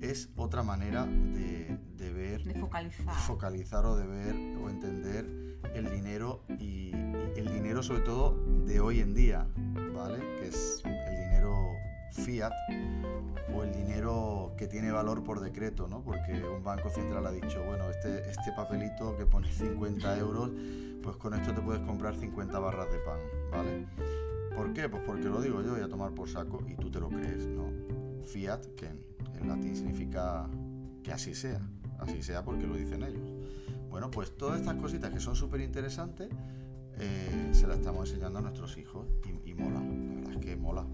Es 0.00 0.30
otra 0.36 0.62
manera 0.62 1.04
de, 1.04 1.78
ver, 1.98 2.44
de 2.44 2.54
focalizar. 2.54 3.14
focalizar 3.14 3.84
o 3.84 3.96
de 3.96 4.06
ver 4.06 4.34
o 4.56 4.70
entender 4.70 5.58
el 5.74 5.90
dinero 5.90 6.44
y, 6.58 6.92
el 7.36 7.52
dinero 7.52 7.82
sobre 7.82 8.00
todo 8.00 8.36
de 8.66 8.80
hoy 8.80 9.00
en 9.00 9.14
día, 9.14 9.46
Que 10.06 10.46
es 10.46 10.80
el 10.84 11.16
dinero 11.16 11.74
fiat 12.12 12.52
o 13.52 13.64
el 13.64 13.72
dinero 13.72 14.54
que 14.56 14.68
tiene 14.68 14.92
valor 14.92 15.24
por 15.24 15.40
decreto, 15.40 15.88
¿no? 15.88 16.02
Porque 16.02 16.40
un 16.44 16.62
banco 16.62 16.88
central 16.88 17.26
ha 17.26 17.32
dicho, 17.32 17.64
bueno, 17.64 17.90
este, 17.90 18.30
este 18.30 18.52
papelito 18.54 19.16
que 19.16 19.26
pone 19.26 19.50
50 19.50 20.18
euros, 20.18 20.50
pues 21.02 21.16
con 21.16 21.34
esto 21.34 21.52
te 21.52 21.60
puedes 21.60 21.82
comprar 21.82 22.14
50 22.14 22.58
barras 22.60 22.92
de 22.92 22.98
pan, 22.98 23.18
¿vale? 23.50 23.86
¿Por 24.54 24.72
qué? 24.72 24.88
Pues 24.88 25.02
porque 25.04 25.24
lo 25.24 25.40
digo 25.40 25.62
yo, 25.62 25.72
voy 25.72 25.82
a 25.82 25.88
tomar 25.88 26.12
por 26.12 26.28
saco 26.28 26.62
y 26.68 26.76
tú 26.76 26.90
te 26.90 27.00
lo 27.00 27.08
crees, 27.08 27.46
¿no? 27.46 27.72
Fiat, 28.24 28.66
que 28.76 28.86
en, 28.86 29.48
latín 29.48 29.74
significa 29.74 30.48
que 31.02 31.12
así 31.12 31.34
sea, 31.34 31.60
así 31.98 32.22
sea 32.22 32.44
porque 32.44 32.66
lo 32.66 32.76
dicen 32.76 33.02
ellos, 33.02 33.32
Bueno, 33.90 34.10
pues 34.12 34.36
todas 34.36 34.60
estas 34.60 34.76
cositas 34.76 35.12
que 35.12 35.18
son 35.18 35.34
súper 35.34 35.60
interesantes 35.60 36.28
eh, 37.00 37.50
se 37.52 37.66
las 37.66 37.78
estamos 37.78 38.08
enseñando 38.08 38.40
a 38.40 38.42
nuestros 38.42 38.76
hijos 38.76 39.06
y, 39.24 39.50
y 39.50 39.54
mola, 39.54 39.80
que 40.48 40.56
mola. 40.56 40.84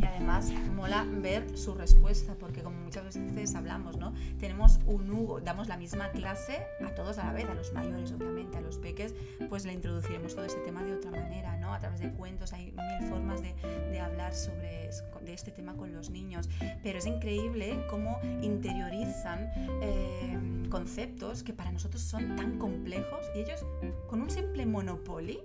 Y 0.00 0.04
además 0.06 0.50
mola 0.74 1.06
ver 1.10 1.58
su 1.58 1.74
respuesta, 1.74 2.34
porque 2.40 2.62
como 2.62 2.80
muchas 2.80 3.04
veces 3.04 3.54
hablamos, 3.54 3.98
¿no? 3.98 4.14
Tenemos 4.38 4.80
un 4.86 5.10
Hugo, 5.12 5.40
damos 5.42 5.68
la 5.68 5.76
misma 5.76 6.08
clase 6.10 6.62
a 6.82 6.94
todos 6.94 7.18
a 7.18 7.26
la 7.26 7.32
vez, 7.34 7.44
a 7.44 7.54
los 7.54 7.74
mayores 7.74 8.10
obviamente, 8.12 8.56
a 8.56 8.62
los 8.62 8.78
peques, 8.78 9.14
pues 9.50 9.66
le 9.66 9.74
introduciremos 9.74 10.34
todo 10.34 10.46
este 10.46 10.60
tema 10.60 10.82
de 10.82 10.94
otra 10.94 11.10
manera, 11.10 11.58
¿no? 11.58 11.74
A 11.74 11.80
través 11.80 12.00
de 12.00 12.10
cuentos, 12.12 12.54
hay 12.54 12.72
mil 12.72 13.08
formas 13.10 13.42
de, 13.42 13.54
de 13.90 14.00
hablar 14.00 14.34
sobre 14.34 14.80
de 15.22 15.34
este 15.34 15.50
tema 15.50 15.76
con 15.76 15.92
los 15.92 16.10
niños, 16.10 16.48
pero 16.82 16.98
es 16.98 17.06
increíble 17.06 17.84
cómo 17.88 18.18
interiorizan 18.42 19.50
eh, 19.82 20.38
conceptos 20.68 21.42
que 21.42 21.52
para 21.52 21.70
nosotros 21.72 22.02
son 22.02 22.36
tan 22.36 22.58
complejos 22.58 23.26
y 23.34 23.40
ellos 23.40 23.64
con 24.08 24.22
un 24.22 24.30
simple 24.30 24.66
monopoly 24.66 25.40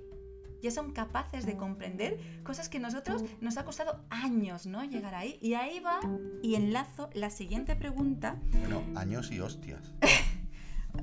ya 0.65 0.71
son 0.71 0.91
capaces 0.91 1.45
de 1.45 1.55
comprender 1.55 2.19
cosas 2.43 2.69
que 2.69 2.79
nosotros 2.79 3.23
nos 3.39 3.57
ha 3.57 3.65
costado 3.65 4.03
años, 4.09 4.65
¿no? 4.65 4.83
Llegar 4.83 5.13
ahí. 5.13 5.37
Y 5.41 5.53
ahí 5.53 5.79
va 5.79 5.99
y 6.41 6.55
enlazo 6.55 7.09
la 7.13 7.29
siguiente 7.29 7.75
pregunta. 7.75 8.37
Bueno, 8.51 8.83
años 8.95 9.31
y 9.31 9.39
hostias. 9.39 9.93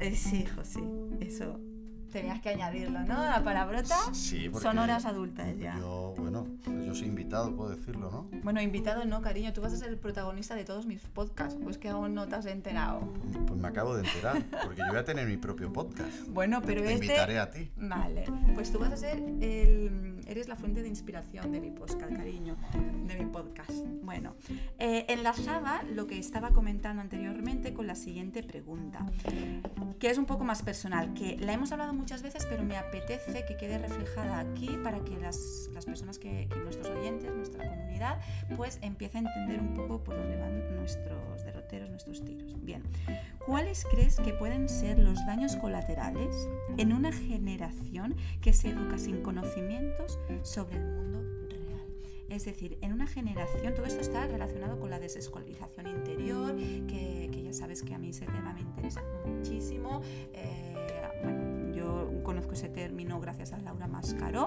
Eh, 0.00 0.16
sí, 0.16 0.44
hijo, 0.44 0.64
sí. 0.64 0.80
Eso 1.20 1.60
tenías 2.12 2.40
que 2.40 2.50
añadirlo, 2.50 3.00
¿no? 3.00 3.24
La 3.24 3.42
palabrota 3.42 3.96
Sí, 4.12 4.50
son 4.60 4.78
horas 4.78 5.04
adultas 5.06 5.58
ya. 5.58 5.76
Yo, 5.78 6.14
bueno, 6.16 6.46
yo 6.86 6.94
soy 6.94 7.08
invitado, 7.08 7.54
puedo 7.56 7.70
decirlo, 7.70 8.10
¿no? 8.10 8.40
Bueno, 8.42 8.60
invitado 8.60 9.04
no, 9.04 9.20
cariño, 9.22 9.52
tú 9.52 9.60
vas 9.62 9.72
a 9.72 9.76
ser 9.76 9.88
el 9.88 9.98
protagonista 9.98 10.54
de 10.54 10.64
todos 10.64 10.86
mis 10.86 11.00
podcasts, 11.00 11.58
pues 11.62 11.78
que 11.78 11.88
aún 11.88 12.14
no 12.14 12.28
te 12.28 12.36
has 12.36 12.46
enterado. 12.46 13.00
Pues 13.46 13.58
me 13.58 13.68
acabo 13.68 13.96
de 13.96 14.06
enterar, 14.06 14.42
porque 14.62 14.80
yo 14.80 14.88
voy 14.88 14.98
a 14.98 15.04
tener 15.04 15.26
mi 15.26 15.36
propio 15.36 15.72
podcast. 15.72 16.12
Bueno, 16.32 16.62
pero 16.62 16.82
Te 16.82 16.94
este... 16.94 17.06
invitaré 17.06 17.38
a 17.38 17.50
ti. 17.50 17.70
Vale, 17.76 18.24
pues 18.54 18.72
tú 18.72 18.78
vas 18.78 18.92
a 18.92 18.96
ser 18.96 19.18
el... 19.40 20.22
Eres 20.26 20.48
la 20.48 20.56
fuente 20.56 20.82
de 20.82 20.88
inspiración 20.88 21.52
de 21.52 21.60
mi 21.60 21.70
podcast, 21.70 22.14
cariño, 22.14 22.56
de 23.06 23.16
mi 23.16 23.26
podcast. 23.26 23.70
Bueno, 24.02 24.34
eh, 24.78 25.04
enlazaba 25.08 25.82
lo 25.82 26.06
que 26.06 26.18
estaba 26.18 26.50
comentando 26.50 27.02
anteriormente 27.02 27.74
con 27.74 27.86
la 27.86 27.94
siguiente 27.94 28.42
pregunta, 28.42 29.06
que 29.98 30.10
es 30.10 30.18
un 30.18 30.26
poco 30.26 30.44
más 30.44 30.62
personal, 30.62 31.12
que 31.14 31.36
la 31.38 31.52
hemos 31.52 31.72
hablado 31.72 31.92
muchas 32.02 32.22
veces, 32.22 32.44
pero 32.50 32.64
me 32.64 32.76
apetece 32.76 33.44
que 33.44 33.56
quede 33.56 33.78
reflejada 33.78 34.40
aquí 34.40 34.76
para 34.82 34.98
que 35.04 35.16
las, 35.18 35.70
las 35.72 35.86
personas 35.86 36.18
que, 36.18 36.48
que 36.52 36.58
nuestros 36.58 36.88
oyentes, 36.88 37.32
nuestra 37.32 37.64
comunidad, 37.68 38.20
pues 38.56 38.80
empiece 38.82 39.18
a 39.18 39.20
entender 39.20 39.60
un 39.60 39.74
poco 39.74 40.02
por 40.02 40.16
dónde 40.16 40.36
van 40.36 40.74
nuestros 40.74 41.44
derroteros, 41.44 41.90
nuestros 41.90 42.24
tiros. 42.24 42.56
Bien, 42.64 42.82
¿cuáles 43.46 43.86
crees 43.88 44.16
que 44.16 44.32
pueden 44.32 44.68
ser 44.68 44.98
los 44.98 45.24
daños 45.26 45.54
colaterales 45.54 46.48
en 46.76 46.92
una 46.92 47.12
generación 47.12 48.16
que 48.40 48.52
se 48.52 48.70
educa 48.70 48.98
sin 48.98 49.22
conocimientos 49.22 50.18
sobre 50.42 50.78
el 50.78 50.84
mundo? 50.84 51.22
Es 52.28 52.46
decir, 52.46 52.78
en 52.80 52.94
una 52.94 53.06
generación, 53.06 53.74
todo 53.74 53.86
esto 53.86 54.00
está 54.00 54.26
relacionado 54.26 54.80
con 54.80 54.90
la 54.90 54.98
desescolarización 54.98 55.86
interior, 55.86 56.56
que, 56.56 57.28
que 57.30 57.42
ya 57.44 57.52
sabes 57.52 57.82
que 57.82 57.94
a 57.94 57.98
mí 57.98 58.08
ese 58.08 58.24
tema 58.24 58.54
me 58.54 58.62
interesa 58.62 59.02
muchísimo. 59.26 60.00
Eh, 60.32 60.74
bueno, 61.22 61.61
yo 61.82 62.22
conozco 62.22 62.52
ese 62.52 62.68
término 62.68 63.20
gracias 63.20 63.52
a 63.52 63.58
Laura 63.58 63.86
Mascaró, 63.86 64.46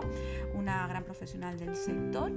una 0.53 0.87
gran 0.87 1.03
profesional 1.03 1.59
del 1.59 1.75
sector, 1.75 2.31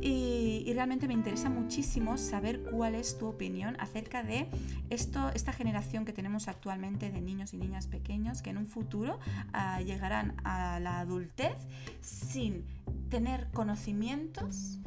y, 0.00 0.70
realmente 0.74 1.06
me 1.08 1.14
interesa 1.14 1.50
muchísimo 1.50 2.16
saber 2.16 2.62
cuál 2.62 2.94
es 2.94 3.18
tu 3.18 3.26
opinión 3.26 3.76
acerca 3.80 4.22
de 4.22 4.48
esto, 4.88 5.30
esta 5.34 5.52
generación 5.52 6.04
que 6.04 6.12
tenemos 6.12 6.48
actualmente 6.48 7.10
de 7.10 7.20
niños 7.20 7.52
y 7.52 7.58
niñas 7.58 7.86
pequeños 7.86 8.40
que 8.40 8.50
en 8.50 8.56
un 8.56 8.66
futuro 8.66 9.18
ah, 9.52 9.82
llegarán 9.82 10.36
a 10.44 10.80
la 10.80 11.00
adultez 11.00 11.56
sin 12.00 12.64
tener 13.10 13.48
conocimientos 13.52 14.78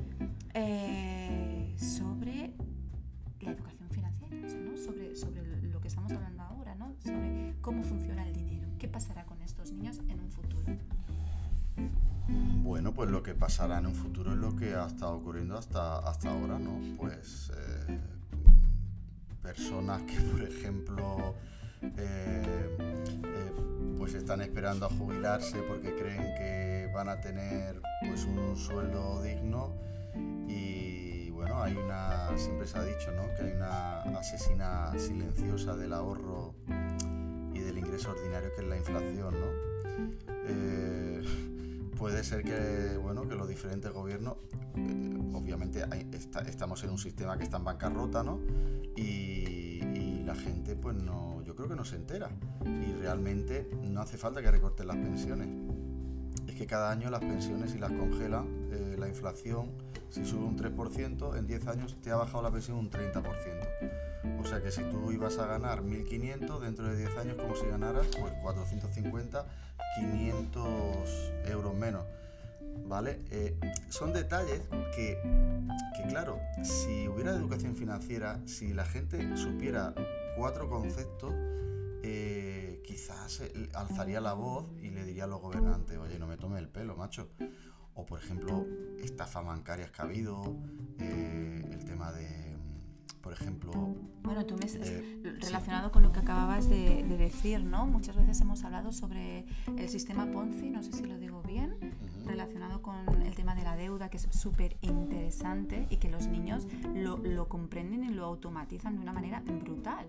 pues 13.04 13.12
lo 13.12 13.22
que 13.22 13.36
pasará 13.36 13.80
en 13.80 13.88
un 13.88 13.96
futuro 13.96 14.32
es 14.32 14.38
lo 14.38 14.56
que 14.56 14.76
ha 14.76 14.88
estado 14.88 15.16
ocurriendo 15.16 15.58
hasta, 15.58 15.98
hasta 15.98 16.30
ahora, 16.32 16.58
¿no? 16.58 16.80
Pues 16.96 17.52
eh, 17.54 18.00
personas 19.42 20.04
que, 20.04 20.22
por 20.22 20.42
ejemplo, 20.42 21.36
eh, 21.82 22.78
eh, 22.80 23.52
pues 23.98 24.14
están 24.14 24.40
esperando 24.40 24.86
a 24.86 24.90
jubilarse 24.90 25.58
porque 25.64 25.94
creen 25.94 26.34
que 26.38 26.90
van 26.96 27.10
a 27.10 27.20
tener 27.20 27.82
pues 28.08 28.24
un 28.24 28.56
sueldo 28.56 29.22
digno 29.22 29.74
y 30.48 31.30
bueno, 31.32 31.62
hay 31.62 31.76
una, 31.76 32.30
siempre 32.38 32.66
se 32.66 32.78
ha 32.78 32.86
dicho, 32.86 33.12
¿no? 33.12 33.24
Que 33.36 33.48
hay 33.48 33.52
una 33.52 34.18
asesina 34.18 34.98
silenciosa 34.98 35.76
del 35.76 35.92
ahorro 35.92 36.56
y 37.54 37.60
del 37.60 37.78
ingreso 37.80 38.12
ordinario 38.12 38.50
que 38.56 38.62
es 38.62 38.68
la 38.70 38.78
inflación, 38.78 39.36
¿no? 39.42 39.74
Puede 42.04 42.22
ser 42.26 42.44
que, 42.44 42.98
bueno, 42.98 43.26
que 43.30 43.36
los 43.36 43.48
diferentes 43.48 43.90
gobiernos, 43.94 44.36
eh, 44.76 45.32
obviamente 45.32 45.86
estamos 46.12 46.84
en 46.84 46.90
un 46.90 46.98
sistema 46.98 47.38
que 47.38 47.46
está 47.46 47.56
en 47.56 47.64
bancarrota, 47.64 48.24
¿no? 48.24 48.42
Y, 48.98 49.80
y 49.96 50.24
la 50.26 50.36
gente, 50.36 50.76
pues 50.76 50.98
no, 50.98 51.42
yo 51.44 51.56
creo 51.56 51.70
que 51.70 51.78
no 51.78 51.86
se 51.86 51.96
entera. 51.96 52.30
Y 52.66 52.92
realmente 53.00 53.70
no 53.90 54.02
hace 54.02 54.18
falta 54.18 54.42
que 54.42 54.52
recorten 54.52 54.88
las 54.88 54.98
pensiones. 54.98 55.48
Es 56.46 56.56
que 56.56 56.68
cada 56.68 56.92
año 56.92 57.10
las 57.10 57.22
pensiones, 57.22 57.72
si 57.72 57.80
las 57.80 57.94
congelan, 57.94 58.48
eh, 58.74 58.98
la 59.00 59.08
inflación, 59.08 59.72
si 60.10 60.26
sube 60.26 60.44
un 60.44 60.58
3%, 60.58 61.38
en 61.38 61.48
10 61.48 61.68
años 61.68 61.96
te 62.02 62.12
ha 62.12 62.18
bajado 62.18 62.44
la 62.44 62.52
pensión 62.52 62.80
un 62.80 62.92
30%. 62.92 63.24
O 64.40 64.46
sea 64.46 64.62
que 64.62 64.72
si 64.72 64.82
tú 64.84 65.12
ibas 65.12 65.38
a 65.38 65.48
ganar 65.48 65.84
1.500, 65.84 66.60
dentro 66.60 66.88
de 66.88 66.98
10 66.98 67.18
años, 67.18 67.36
como 67.38 67.56
si 67.56 67.66
ganaras 67.66 68.08
pues 68.20 68.34
450, 68.42 69.46
500 69.96 71.32
euros 71.46 71.76
menos. 71.76 72.06
¿Vale? 72.86 73.20
Eh, 73.32 73.56
son 73.90 74.14
detalles 74.14 74.62
que, 74.96 75.18
que, 75.96 76.04
claro, 76.10 76.40
si 76.64 77.08
hubiera 77.08 77.32
educación 77.32 77.76
financiera, 77.76 78.40
si 78.46 78.74
la 78.74 78.86
gente 78.86 79.38
supiera 79.38 79.94
cuatro 80.38 80.70
conceptos, 80.70 81.34
eh, 82.04 82.82
quizás 82.84 83.42
eh, 83.42 83.70
alzaría 83.74 84.20
la 84.20 84.34
voz 84.34 84.66
y 84.82 84.90
le 84.90 85.06
diría 85.06 85.26
a 85.26 85.28
los 85.28 85.40
gobernantes, 85.40 85.98
oye, 85.98 86.18
no 86.20 86.28
me 86.28 86.38
tome 86.38 86.60
el 86.60 86.68
pelo, 86.68 86.96
macho. 86.96 87.30
O 87.96 88.06
por 88.06 88.20
ejemplo, 88.20 88.66
estafas 89.00 89.46
bancarias 89.46 89.92
que 89.92 90.02
ha 90.02 90.06
habido, 90.06 90.58
el 91.00 91.86
tema 91.86 92.12
de, 92.12 92.53
por 93.24 93.32
ejemplo, 93.34 93.72
Bueno, 94.22 94.46
tú 94.46 94.56
me 94.58 94.66
has- 94.66 94.76
Eh, 94.76 95.22
relacionado 95.42 95.92
con 95.92 96.04
lo 96.04 96.12
que 96.12 96.20
acababas 96.20 96.70
de, 96.70 97.04
de 97.04 97.18
decir, 97.18 97.64
¿no? 97.64 97.86
Muchas 97.88 98.16
veces 98.18 98.40
hemos 98.42 98.64
hablado 98.66 98.92
sobre 98.92 99.46
el 99.78 99.90
sistema 99.90 100.30
Ponzi, 100.32 100.70
no 100.70 100.84
sé 100.84 100.92
si 100.92 101.04
lo 101.06 101.18
digo 101.18 101.42
bien, 101.42 101.76
relacionado 102.26 102.82
con 102.82 102.96
el 103.24 103.34
tema 103.36 103.56
de 103.56 103.64
la 103.64 103.76
deuda, 103.76 104.10
que 104.10 104.18
es 104.18 104.28
súper 104.32 104.78
interesante 104.82 105.88
y 105.90 105.98
que 105.98 106.10
los 106.10 106.28
niños 106.28 106.68
lo, 106.94 107.18
lo 107.18 107.48
comprenden 107.48 108.04
y 108.04 108.10
lo 108.10 108.26
automatizan 108.26 108.96
de 108.96 109.02
una 109.02 109.14
manera 109.14 109.42
brutal. 109.42 110.06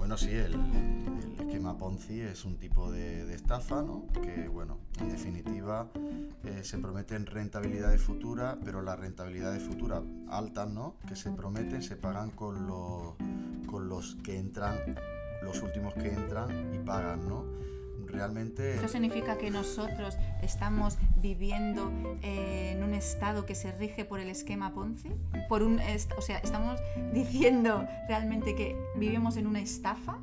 Bueno, 0.00 0.16
sí, 0.16 0.30
el, 0.30 0.54
el 0.54 1.34
esquema 1.38 1.76
Ponzi 1.76 2.22
es 2.22 2.46
un 2.46 2.56
tipo 2.56 2.90
de, 2.90 3.34
estafa, 3.34 3.82
¿no? 3.82 4.06
Que, 4.22 4.48
bueno, 4.48 4.78
en 4.98 5.10
definitiva 5.10 5.90
eh, 6.42 6.62
se 6.64 6.78
prometen 6.78 7.26
rentabilidades 7.26 8.00
futuras, 8.00 8.56
pero 8.64 8.80
las 8.80 8.98
rentabilidades 8.98 9.62
futuras 9.62 10.02
altas, 10.30 10.70
¿no? 10.70 10.94
Que 11.06 11.16
se 11.16 11.30
prometen 11.32 11.82
se 11.82 11.96
pagan 11.96 12.30
con 12.30 12.66
los, 12.66 13.14
con 13.66 13.90
los 13.90 14.16
que 14.24 14.38
entran, 14.38 14.78
los 15.42 15.60
últimos 15.60 15.92
que 15.92 16.14
entran 16.14 16.74
y 16.74 16.78
pagan, 16.78 17.28
¿no? 17.28 17.44
Realmente... 18.10 18.74
Esto 18.74 18.88
significa 18.88 19.38
que 19.38 19.50
nosotros 19.50 20.16
estamos 20.42 20.98
viviendo 21.16 21.90
eh, 22.22 22.72
en 22.72 22.82
un 22.82 22.94
estado 22.94 23.46
que 23.46 23.54
se 23.54 23.72
rige 23.72 24.04
por 24.04 24.20
el 24.20 24.28
esquema 24.28 24.74
Ponzi, 24.74 25.10
por 25.48 25.62
un, 25.62 25.80
o 26.16 26.22
sea, 26.22 26.38
estamos 26.38 26.80
diciendo 27.12 27.86
realmente 28.08 28.54
que 28.54 28.76
vivimos 28.96 29.36
en 29.36 29.46
una 29.46 29.60
estafa. 29.60 30.18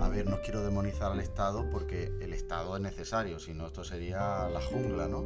A 0.00 0.08
ver, 0.08 0.28
no 0.28 0.40
quiero 0.42 0.62
demonizar 0.62 1.10
al 1.10 1.20
Estado 1.20 1.68
porque 1.70 2.12
el 2.20 2.32
Estado 2.34 2.76
es 2.76 2.82
necesario, 2.82 3.38
si 3.38 3.54
no 3.54 3.66
esto 3.66 3.82
sería 3.82 4.48
la 4.48 4.60
jungla, 4.60 5.08
¿no? 5.08 5.24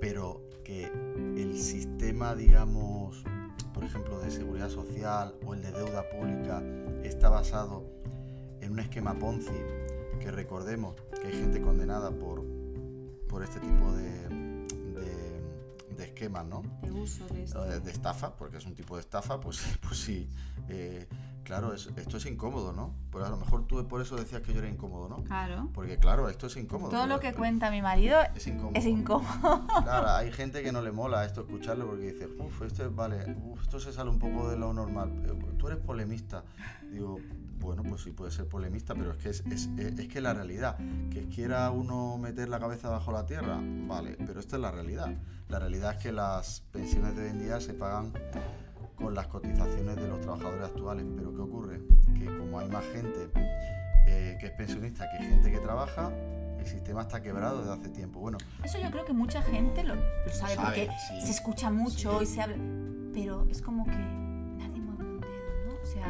Pero 0.00 0.42
que 0.64 0.90
el 1.36 1.56
sistema, 1.56 2.34
digamos, 2.34 3.24
por 3.72 3.84
ejemplo, 3.84 4.18
de 4.20 4.30
seguridad 4.30 4.68
social 4.68 5.34
o 5.46 5.54
el 5.54 5.62
de 5.62 5.72
deuda 5.72 6.08
pública 6.10 6.62
está 7.02 7.28
basado 7.28 7.84
en 8.60 8.72
un 8.72 8.80
esquema 8.80 9.18
Ponzi, 9.18 9.52
que 10.22 10.30
recordemos 10.30 10.94
que 11.20 11.26
hay 11.28 11.32
gente 11.34 11.60
condenada 11.60 12.10
por, 12.10 12.44
por 13.28 13.42
este 13.42 13.60
tipo 13.60 13.92
de, 13.92 14.28
de, 14.28 15.94
de 15.96 16.04
esquemas, 16.04 16.46
¿no? 16.46 16.62
De 16.82 16.92
uso 16.92 17.26
de 17.28 17.42
esto. 17.44 17.64
eh, 17.70 17.80
de 17.80 17.90
estafa, 17.90 18.36
porque 18.36 18.58
es 18.58 18.66
un 18.66 18.74
tipo 18.74 18.94
de 18.96 19.00
estafa, 19.00 19.40
pues, 19.40 19.60
pues 19.80 19.98
sí, 19.98 20.28
eh, 20.68 21.06
claro, 21.42 21.72
esto 21.74 22.16
es 22.16 22.26
incómodo, 22.26 22.72
¿no? 22.72 22.94
Pues 23.10 23.24
a 23.24 23.30
lo 23.30 23.36
mejor 23.36 23.66
tú 23.66 23.86
por 23.88 24.00
eso 24.00 24.16
decías 24.16 24.42
que 24.42 24.52
yo 24.52 24.60
era 24.60 24.68
incómodo, 24.68 25.08
¿no? 25.08 25.24
Claro. 25.24 25.70
Porque 25.74 25.98
claro, 25.98 26.28
esto 26.28 26.46
es 26.46 26.56
incómodo. 26.56 26.90
Todo 26.90 27.06
lo 27.06 27.18
que 27.18 27.32
cuenta 27.34 27.70
mi 27.70 27.82
marido 27.82 28.18
es 28.36 28.46
incómodo. 28.46 28.72
Es 28.74 28.86
incómodo. 28.86 29.66
Claro, 29.82 30.08
hay 30.10 30.30
gente 30.30 30.62
que 30.62 30.70
no 30.70 30.80
le 30.82 30.92
mola 30.92 31.24
esto 31.24 31.40
escucharlo 31.42 31.86
porque 31.86 32.12
dice, 32.12 32.28
uff, 32.38 32.62
esto 32.62 32.86
es, 32.86 32.94
vale, 32.94 33.36
esto 33.60 33.80
se 33.80 33.92
sale 33.92 34.08
un 34.10 34.18
poco 34.20 34.48
de 34.48 34.56
lo 34.56 34.72
normal. 34.72 35.10
Eh, 35.26 35.56
tú 35.58 35.66
eres 35.66 35.80
polemista. 35.80 36.44
Digo, 36.90 37.18
bueno, 37.62 37.82
pues 37.82 38.02
sí 38.02 38.10
puede 38.10 38.30
ser 38.30 38.48
polemista, 38.48 38.94
pero 38.94 39.12
es 39.12 39.16
que 39.18 39.28
es, 39.30 39.42
es, 39.50 39.68
es, 39.78 40.08
que 40.08 40.20
la 40.20 40.34
realidad, 40.34 40.76
que 41.10 41.28
quiera 41.28 41.70
uno 41.70 42.18
meter 42.18 42.48
la 42.48 42.58
cabeza 42.58 42.90
bajo 42.90 43.12
la 43.12 43.24
tierra, 43.24 43.58
vale, 43.62 44.16
pero 44.26 44.40
esto 44.40 44.56
es 44.56 44.62
la 44.62 44.70
realidad. 44.70 45.12
La 45.48 45.58
realidad 45.58 45.92
es 45.96 46.02
que 46.02 46.12
las 46.12 46.62
pensiones 46.72 47.16
de 47.16 47.24
hoy 47.24 47.30
en 47.30 47.38
día 47.38 47.60
se 47.60 47.74
pagan 47.74 48.12
con 48.96 49.14
las 49.14 49.26
cotizaciones 49.26 49.96
de 49.96 50.08
los 50.08 50.20
trabajadores 50.20 50.64
actuales. 50.64 51.06
Pero 51.16 51.34
¿qué 51.34 51.40
ocurre? 51.40 51.80
Que 52.18 52.26
como 52.26 52.58
hay 52.58 52.68
más 52.68 52.84
gente 52.86 53.30
eh, 54.06 54.36
que 54.40 54.46
es 54.46 54.52
pensionista 54.52 55.10
que 55.10 55.24
gente 55.24 55.50
que 55.50 55.58
trabaja, 55.58 56.10
el 56.58 56.66
sistema 56.66 57.02
está 57.02 57.20
quebrado 57.22 57.58
desde 57.58 57.72
hace 57.72 57.88
tiempo. 57.90 58.20
Bueno, 58.20 58.38
eso 58.62 58.78
yo 58.78 58.90
creo 58.90 59.04
que 59.04 59.12
mucha 59.12 59.42
gente 59.42 59.82
lo, 59.82 59.94
sabe, 60.30 60.56
porque 60.56 60.88
se 61.20 61.30
escucha 61.30 61.70
mucho 61.70 62.22
y 62.22 62.26
se 62.26 62.40
habla, 62.40 62.56
pero 63.12 63.46
es 63.50 63.60
como 63.60 63.84
que 63.84 64.21
sea, 65.92 66.06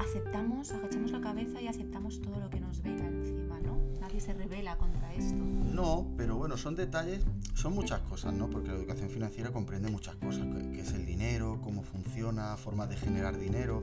aceptamos, 0.00 0.70
agachamos 0.72 1.10
la 1.10 1.20
cabeza 1.20 1.60
y 1.60 1.68
aceptamos 1.68 2.20
todo 2.20 2.38
lo 2.38 2.50
que 2.50 2.60
nos 2.60 2.82
venga 2.82 3.06
encima, 3.06 3.58
¿no? 3.60 3.78
Nadie 4.00 4.20
se 4.20 4.34
revela 4.34 4.76
contra 4.76 5.14
esto. 5.14 5.36
No, 5.36 6.06
pero 6.16 6.36
bueno, 6.36 6.56
son 6.56 6.76
detalles, 6.76 7.24
son 7.54 7.74
muchas 7.74 8.00
cosas, 8.00 8.34
¿no? 8.34 8.48
Porque 8.48 8.68
la 8.68 8.74
educación 8.74 9.08
financiera 9.08 9.50
comprende 9.50 9.90
muchas 9.90 10.16
cosas, 10.16 10.46
que 10.72 10.80
es 10.80 10.92
el 10.92 11.06
dinero, 11.06 11.60
cómo 11.62 11.82
funciona, 11.82 12.56
formas 12.56 12.88
de 12.88 12.96
generar 12.96 13.38
dinero. 13.38 13.82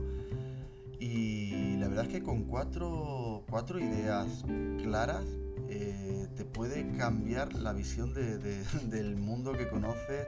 Y 1.00 1.76
la 1.78 1.88
verdad 1.88 2.06
es 2.06 2.12
que 2.12 2.22
con 2.22 2.44
cuatro, 2.44 3.42
cuatro 3.50 3.78
ideas 3.78 4.44
claras 4.82 5.24
eh, 5.68 6.28
te 6.36 6.44
puede 6.44 6.96
cambiar 6.96 7.54
la 7.54 7.72
visión 7.72 8.14
del 8.84 9.16
mundo 9.16 9.52
que 9.52 9.68
conoces 9.68 10.26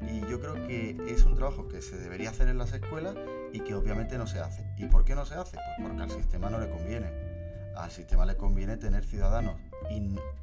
y 0.00 0.20
yo 0.28 0.40
creo 0.40 0.54
que 0.66 0.96
es 1.08 1.24
un 1.24 1.36
trabajo 1.36 1.68
que 1.68 1.80
se 1.80 1.96
debería 1.96 2.30
hacer 2.30 2.48
en 2.48 2.58
las 2.58 2.72
escuelas 2.72 3.16
y 3.52 3.60
que 3.60 3.74
obviamente 3.74 4.18
no 4.18 4.26
se 4.26 4.40
hace. 4.40 4.64
¿Y 4.76 4.86
por 4.86 5.04
qué 5.04 5.14
no 5.14 5.24
se 5.24 5.34
hace? 5.34 5.56
Pues 5.56 5.88
porque 5.88 6.02
al 6.02 6.10
sistema 6.10 6.50
no 6.50 6.58
le 6.58 6.68
conviene. 6.70 7.06
Al 7.76 7.90
sistema 7.90 8.26
le 8.26 8.36
conviene 8.36 8.76
tener 8.76 9.04
ciudadanos 9.04 9.56
y 9.90 10.00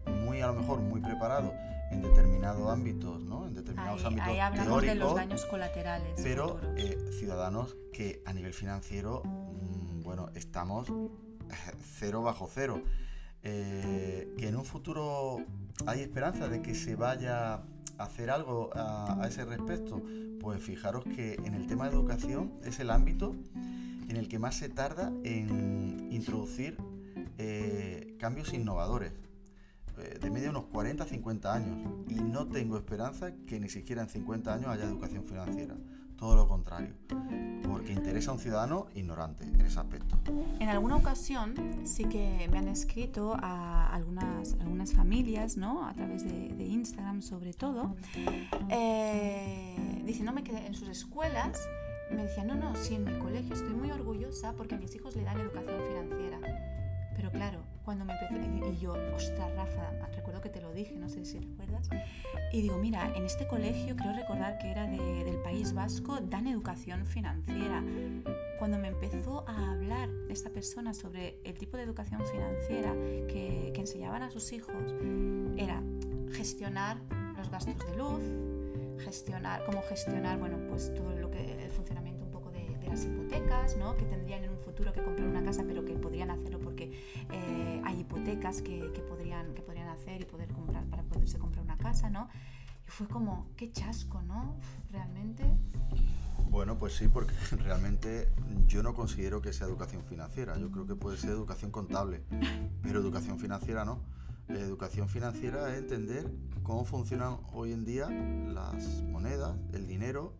muy 0.10 0.42
a 0.42 0.48
lo 0.48 0.54
mejor 0.54 0.80
muy 0.80 1.02
preparados 1.02 1.54
en 1.92 2.02
determinados 2.02 2.70
ámbitos, 2.72 3.22
¿no? 3.22 3.48
En 3.48 3.54
determinados 3.54 4.04
ámbitos 4.06 4.30
ahí 4.30 4.40
hablamos 4.40 4.82
de 4.82 4.96
los 4.96 5.16
daños 5.16 5.46
colaterales. 5.46 6.20
Pero 6.24 6.60
eh, 6.78 6.98
ciudadanos 7.20 7.76
que 7.92 8.22
a 8.26 8.34
nivel 8.34 8.54
financiero, 8.54 9.24
mm, 9.26 10.04
bueno, 10.04 10.30
estamos 10.36 10.92
cero 11.98 12.22
bajo 12.22 12.50
cero. 12.52 12.82
Eh, 13.44 14.36
que 14.38 14.48
en 14.48 14.56
un 14.56 14.66
futuro 14.66 15.40
hay 15.86 16.02
esperanza 16.02 16.50
de 16.50 16.62
que 16.62 16.76
se 16.76 16.96
vaya 16.96 17.54
a 17.54 17.64
hacer 17.98 18.30
algo 18.30 18.70
a, 18.74 19.26
ese 19.28 19.46
respecto, 19.46 20.02
pues 20.40 20.62
fijaros 20.62 21.04
que 21.04 21.36
en 21.36 21.54
el 21.54 21.68
tema 21.68 21.86
de 21.86 21.96
educación 21.96 22.54
es 22.64 22.80
el 22.80 22.90
ámbito 22.90 23.36
en 24.08 24.16
el 24.16 24.28
que 24.28 24.40
más 24.40 24.56
se 24.56 24.70
tarda 24.70 25.12
en 25.24 26.10
introducir 26.12 26.78
eh, 27.38 28.16
cambios 28.20 28.54
innovadores. 28.54 29.14
Eh, 29.98 30.18
de 30.22 30.32
media 30.32 30.50
unos 30.50 30.66
40 30.66 31.06
50 31.06 31.54
años. 31.54 32.06
Y 32.08 32.16
no 32.16 32.48
tengo 32.48 32.78
esperanza 32.78 33.34
que 33.48 33.60
ni 33.60 33.70
siquiera 33.70 34.02
en 34.02 34.10
50 34.10 34.54
años 34.54 34.68
haya 34.70 34.86
educación 34.86 35.26
financiera 35.26 35.76
todo 36.20 36.36
lo 36.36 36.48
contrario, 36.50 36.94
porque 37.64 37.94
interesa 37.94 38.32
a 38.32 38.34
un 38.34 38.40
ciudadano 38.40 38.88
ignorante 38.94 39.46
en 39.46 39.62
ese 39.62 39.80
aspecto. 39.80 40.18
En 40.60 40.68
alguna 40.68 40.98
ocasión 40.98 41.56
sí 41.86 42.04
que 42.04 42.50
me 42.52 42.58
han 42.58 42.68
escrito 42.68 43.38
a 43.40 43.88
algunas, 43.94 44.54
algunas 44.60 44.94
familias, 44.94 45.56
¿no? 45.56 45.88
a 45.88 45.94
través 45.94 46.26
de, 46.26 46.50
Instagram 46.70 47.22
sobre 47.22 47.54
todo, 47.54 47.96
eh, 48.70 50.02
diciéndome 50.06 50.44
que 50.44 50.56
en 50.56 50.76
sus 50.76 50.90
escuelas 50.90 51.68
me 52.12 52.24
decían, 52.24 52.48
no, 52.48 52.56
no, 52.56 52.76
sí, 52.76 52.96
en 52.96 53.06
mi 53.06 53.18
colegio 53.18 53.56
estoy 53.56 53.74
muy 53.74 53.90
orgullosa 53.90 54.54
porque 54.54 54.76
a 54.76 54.78
mis 54.78 54.94
hijos 54.96 55.16
le 55.16 55.24
dan 55.24 55.40
educación 55.40 55.82
financiera. 55.88 56.40
Pero 57.16 57.32
claro, 57.32 57.60
cuando 57.90 58.06
me 58.06 58.14
empecé, 58.14 58.36
y 58.70 58.78
yo, 58.78 58.94
ostras, 59.16 59.52
Rafa, 59.56 59.90
recuerdo 60.16 60.42
que 60.42 60.50
te 60.50 60.62
lo 60.62 60.72
dije, 60.74 60.94
no 60.96 61.10
sé 61.10 61.26
si 61.26 61.40
recuerdas, 61.40 61.90
y 62.52 62.62
digo, 62.62 62.78
mira, 62.78 63.12
en 63.16 63.26
este 63.26 63.48
colegio 63.48 63.96
creo 63.96 64.14
recordar 64.14 64.60
que 64.60 64.70
era 64.70 64.86
del 64.86 65.42
País 65.42 65.74
Vasco, 65.74 66.20
dan 66.22 66.46
educación 66.46 67.08
financiera. 67.08 67.84
Cuando 68.60 68.78
me 68.78 68.90
empezó 68.90 69.44
a 69.48 69.72
hablar 69.72 70.08
esta 70.30 70.52
persona 70.52 70.94
sobre 70.94 71.40
el 71.44 71.58
tipo 71.58 71.78
de 71.78 71.84
educación 71.84 72.22
financiera 72.28 72.94
que, 73.28 73.72
que 73.74 73.82
enseñaban 73.82 74.22
a 74.22 74.30
sus 74.30 74.54
hijos, 74.54 74.76
era 75.58 75.82
gestionar 76.32 76.98
los 77.40 77.50
gastos 77.50 77.76
de 77.88 77.98
luz, 77.98 78.22
gestionar, 79.04 79.66
cómo 79.66 79.82
gestionar, 79.82 80.38
bueno, 80.38 80.60
pues 80.70 80.94
todo 80.94 81.16
lo 81.16 81.32
que, 81.32 81.64
el 81.64 81.72
funcionamiento 81.72 82.19
las 82.90 83.06
hipotecas, 83.06 83.78
¿no? 83.78 83.96
Que 83.96 84.06
tendrían 84.06 84.44
en 84.44 84.52
un 84.52 84.58
futuro 84.60 84.92
que 84.92 85.04
comprar 85.04 85.28
una 85.28 85.44
casa, 85.44 85.64
pero 85.68 85.86
que 85.86 85.94
podrían 85.94 86.32
hacerlo 86.32 86.60
porque 86.60 86.92
eh, 87.32 87.82
hay 87.86 88.00
hipotecas 88.02 88.62
que, 88.62 88.92
que, 88.94 89.02
podrían, 89.02 89.54
que 89.54 89.62
podrían 89.62 89.88
hacer 89.90 90.22
y 90.22 90.26
poder 90.26 90.52
comprar 90.52 90.86
para 90.86 91.04
poderse 91.04 91.38
comprar 91.38 91.64
una 91.64 91.78
casa, 91.78 92.10
¿no? 92.10 92.28
Y 92.88 92.92
fue 92.92 93.08
como, 93.08 93.48
qué 93.56 93.72
chasco, 93.72 94.22
¿no? 94.24 94.56
Realmente. 94.92 95.44
Bueno, 96.50 96.80
pues 96.80 96.94
sí, 96.94 97.08
porque 97.08 97.34
realmente 97.64 98.30
yo 98.68 98.82
no 98.82 98.94
considero 98.94 99.42
que 99.42 99.54
sea 99.54 99.68
educación 99.68 100.04
financiera. 100.04 100.58
Yo 100.58 100.72
creo 100.72 100.88
que 100.88 100.96
puede 100.96 101.18
ser 101.18 101.30
educación 101.32 101.72
contable, 101.72 102.24
pero 102.82 103.00
educación 103.00 103.40
financiera 103.40 103.86
no. 103.86 104.00
Educación 104.48 105.08
financiera 105.10 105.72
es 105.72 105.78
entender 105.78 106.32
cómo 106.64 106.84
funcionan 106.84 107.38
hoy 107.54 107.72
en 107.72 107.86
día 107.86 108.10
las 108.10 109.04
monedas, 109.04 109.56
el 109.74 109.88
dinero 109.88 110.34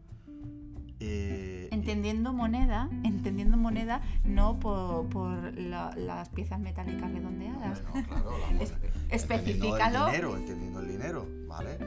eh, 1.02 1.70
entendiendo 1.72 2.34
moneda, 2.34 2.90
entendiendo 3.04 3.56
moneda 3.56 4.02
no 4.26 4.60
por, 4.60 5.54
las 5.58 6.30
piezas 6.30 6.60
metálicas 6.60 7.12
redondeadas. 7.12 7.82
claro, 8.08 8.32
Especifícalo. 9.10 10.08
Entendiendo 10.08 10.08
el 10.08 10.12
dinero, 10.12 10.38
entendiendo 10.38 10.80
el 10.82 10.88
dinero, 10.88 11.28
¿vale? 11.48 11.78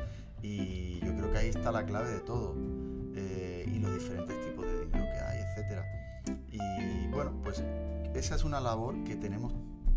Y 0.42 1.00
yo 1.00 1.14
creo 1.14 1.32
que 1.32 1.38
ahí 1.38 1.48
está 1.48 1.70
la 1.70 1.84
clave 1.84 2.10
de 2.10 2.20
todo. 2.20 2.56
Eh, 3.14 3.70
y 3.72 3.78
los 3.78 3.92
diferentes 3.94 4.44
tipos 4.46 4.64
de 4.64 4.86
dinero 4.86 5.04
que 5.04 5.20
hay, 5.20 5.38
etcétera. 5.40 5.84
Y 6.50 7.08
bueno, 7.08 7.32
pues 7.42 7.62
esa 8.14 8.34
es 8.34 8.44
una 8.44 8.60
labor 8.60 9.04
que 9.04 9.16
tenemos, 9.16 9.52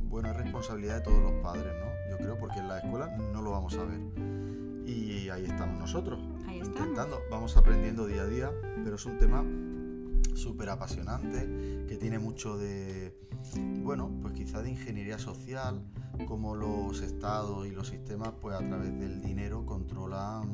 bueno, 0.10 0.30
es 0.30 0.36
responsabilidad 0.36 0.96
de 0.96 1.02
todos 1.02 1.22
los 1.22 1.34
padres, 1.42 1.74
¿no? 1.80 2.12
Yo 2.12 2.18
creo 2.18 2.38
porque 2.38 2.60
en 2.60 2.68
la 2.68 2.80
escuela 2.80 3.08
no 3.08 3.42
lo 3.42 3.52
vamos 3.52 3.78
a 3.78 3.84
ver. 3.84 4.00
Y 4.86 5.30
ahí 5.30 5.46
estamos 5.46 5.80
nosotros. 5.80 6.20
Intentando, 6.56 7.22
vamos 7.30 7.58
aprendiendo 7.58 8.08
día 8.08 8.22
a 8.22 8.28
día, 8.28 8.52
pero 8.84 8.96
es 8.96 9.06
un 9.06 9.18
tema 9.18 9.44
súper 10.34 10.70
apasionante, 10.70 11.86
que 11.88 11.98
tiene 11.98 12.20
mucho 12.20 12.58
de, 12.58 13.18
bueno, 13.84 14.12
pues 14.22 14.34
quizá 14.34 14.62
de 14.62 14.72
ingeniería 14.72 15.20
social, 15.20 15.82
como 16.28 16.56
los 16.56 17.02
estados 17.02 17.68
y 17.68 17.72
los 17.72 17.90
sistemas, 17.90 18.34
pues 18.40 18.56
a 18.56 18.60
través 18.60 18.98
del 19.00 19.22
dinero 19.22 19.66
controlan, 19.66 20.48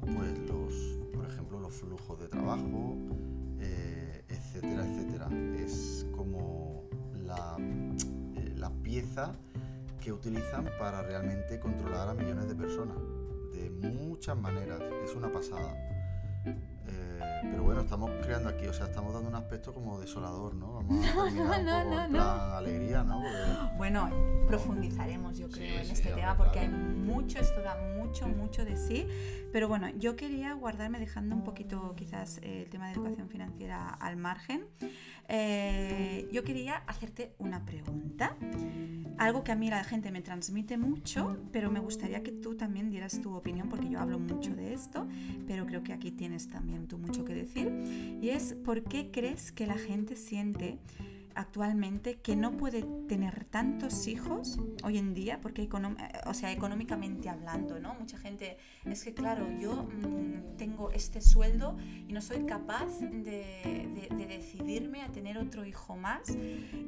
pues 0.00 0.38
los, 0.48 0.74
por 1.12 1.26
ejemplo, 1.26 1.58
los 1.58 1.74
flujos 1.74 2.20
de 2.20 2.28
trabajo, 2.28 2.96
eh, 3.60 4.24
etcétera, 4.28 4.86
etcétera. 4.86 5.28
Es 5.56 6.06
como 6.16 6.84
la, 7.14 7.56
eh, 7.58 8.54
la 8.56 8.70
pieza 8.70 9.32
que 10.00 10.12
utilizan 10.12 10.68
para 10.78 11.02
realmente 11.02 11.58
controlar 11.58 12.08
a 12.08 12.14
millones 12.14 12.48
de 12.48 12.54
personas 12.54 12.96
muchas 13.78 14.36
maneras. 14.36 14.82
Es 15.04 15.14
una 15.14 15.32
pasada. 15.32 15.74
Eh, 17.42 17.48
pero 17.50 17.62
bueno, 17.62 17.82
estamos 17.82 18.10
creando 18.22 18.48
aquí, 18.48 18.66
o 18.66 18.72
sea, 18.72 18.86
estamos 18.86 19.12
dando 19.14 19.28
un 19.28 19.34
aspecto 19.34 19.72
como 19.72 20.00
desolador, 20.00 20.54
¿no? 20.54 20.74
Vamos 20.74 21.06
a 21.06 21.24
terminar 21.34 21.86
un 22.08 22.12
poco 22.12 22.24
alegría, 22.56 23.02
¿no? 23.04 23.22
Bueno, 23.76 24.10
profundizaremos, 24.46 25.38
yo 25.38 25.48
creo, 25.48 25.80
en 25.80 25.90
este 25.90 26.10
tema, 26.10 26.36
porque 26.36 26.60
hay 26.60 26.68
mucho, 26.68 27.38
esto 27.38 27.60
da 27.62 27.76
mucho, 27.96 28.26
mucho 28.28 28.64
de 28.64 28.76
sí. 28.76 29.06
Pero 29.52 29.68
bueno, 29.68 29.88
yo 29.90 30.16
quería 30.16 30.52
guardarme 30.54 30.98
dejando 30.98 31.34
un 31.34 31.44
poquito 31.44 31.94
quizás 31.96 32.38
el 32.42 32.68
tema 32.68 32.88
de 32.88 32.94
educación 32.94 33.28
financiera 33.28 33.88
al 33.88 34.16
margen. 34.16 34.66
Eh, 35.28 36.28
yo 36.32 36.42
quería 36.44 36.76
hacerte 36.86 37.34
una 37.38 37.64
pregunta, 37.64 38.36
algo 39.18 39.44
que 39.44 39.52
a 39.52 39.56
mí 39.56 39.68
la 39.68 39.84
gente 39.84 40.10
me 40.10 40.22
transmite 40.22 40.76
mucho, 40.78 41.38
pero 41.52 41.70
me 41.70 41.80
gustaría 41.80 42.22
que 42.22 42.32
tú 42.32 42.56
también 42.56 42.90
dieras 42.90 43.20
tu 43.20 43.34
opinión 43.34 43.68
porque 43.68 43.88
yo 43.88 44.00
hablo 44.00 44.18
mucho 44.18 44.54
de 44.54 44.72
esto, 44.72 45.06
pero 45.46 45.66
creo 45.66 45.82
que 45.82 45.92
aquí 45.92 46.10
tienes 46.10 46.48
también 46.48 46.86
tú 46.86 46.98
mucho 46.98 47.24
decir. 47.34 47.72
Y 48.20 48.30
es, 48.30 48.54
¿por 48.54 48.84
qué 48.84 49.10
crees 49.10 49.52
que 49.52 49.66
la 49.66 49.76
gente 49.76 50.16
siente 50.16 50.78
actualmente 51.38 52.16
que 52.16 52.34
no 52.34 52.56
puede 52.56 52.82
tener 53.06 53.44
tantos 53.44 54.08
hijos 54.08 54.58
hoy 54.82 54.98
en 54.98 55.14
día, 55.14 55.40
porque 55.40 55.68
o 56.26 56.34
sea, 56.34 56.50
económicamente 56.50 57.28
hablando, 57.28 57.78
¿no? 57.78 57.94
Mucha 57.94 58.18
gente, 58.18 58.58
es 58.84 59.04
que 59.04 59.14
claro, 59.14 59.46
yo 59.60 59.84
mm, 59.84 60.56
tengo 60.56 60.90
este 60.90 61.20
sueldo 61.20 61.76
y 62.08 62.12
no 62.12 62.20
soy 62.22 62.44
capaz 62.44 62.98
de, 62.98 64.08
decidirme 64.28 65.02
a 65.02 65.08
tener 65.08 65.38
otro 65.38 65.64
hijo 65.64 65.96
más 65.96 66.36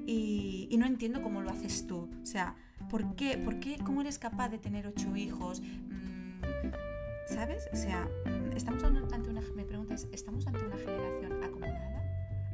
y, 0.07 0.66
y, 0.68 0.76
no 0.76 0.87
entiendo 0.87 1.22
cómo 1.22 1.40
lo 1.40 1.50
haces 1.50 1.87
tú. 1.87 2.11
O 2.20 2.26
sea, 2.26 2.57
¿por 2.90 3.14
qué? 3.14 3.38
¿Por 3.38 3.61
qué? 3.61 3.79
¿Cómo 3.79 4.00
eres 4.00 4.18
capaz 4.18 4.48
de 4.48 4.59
tener 4.59 4.87
ocho 4.87 5.16
hijos? 5.16 5.62
Mm, 5.62 6.89
¿Sabes? 7.31 7.69
O 7.73 7.77
sea, 7.77 8.09
estamos 8.57 8.83
ante 8.83 9.31
una, 9.31 9.40
me 9.55 9.64
preguntas, 9.64 10.09
¿estamos 10.11 10.49
ante 10.49 10.64
una 10.64 10.77
generación 10.77 11.45
acomodada? 11.45 12.03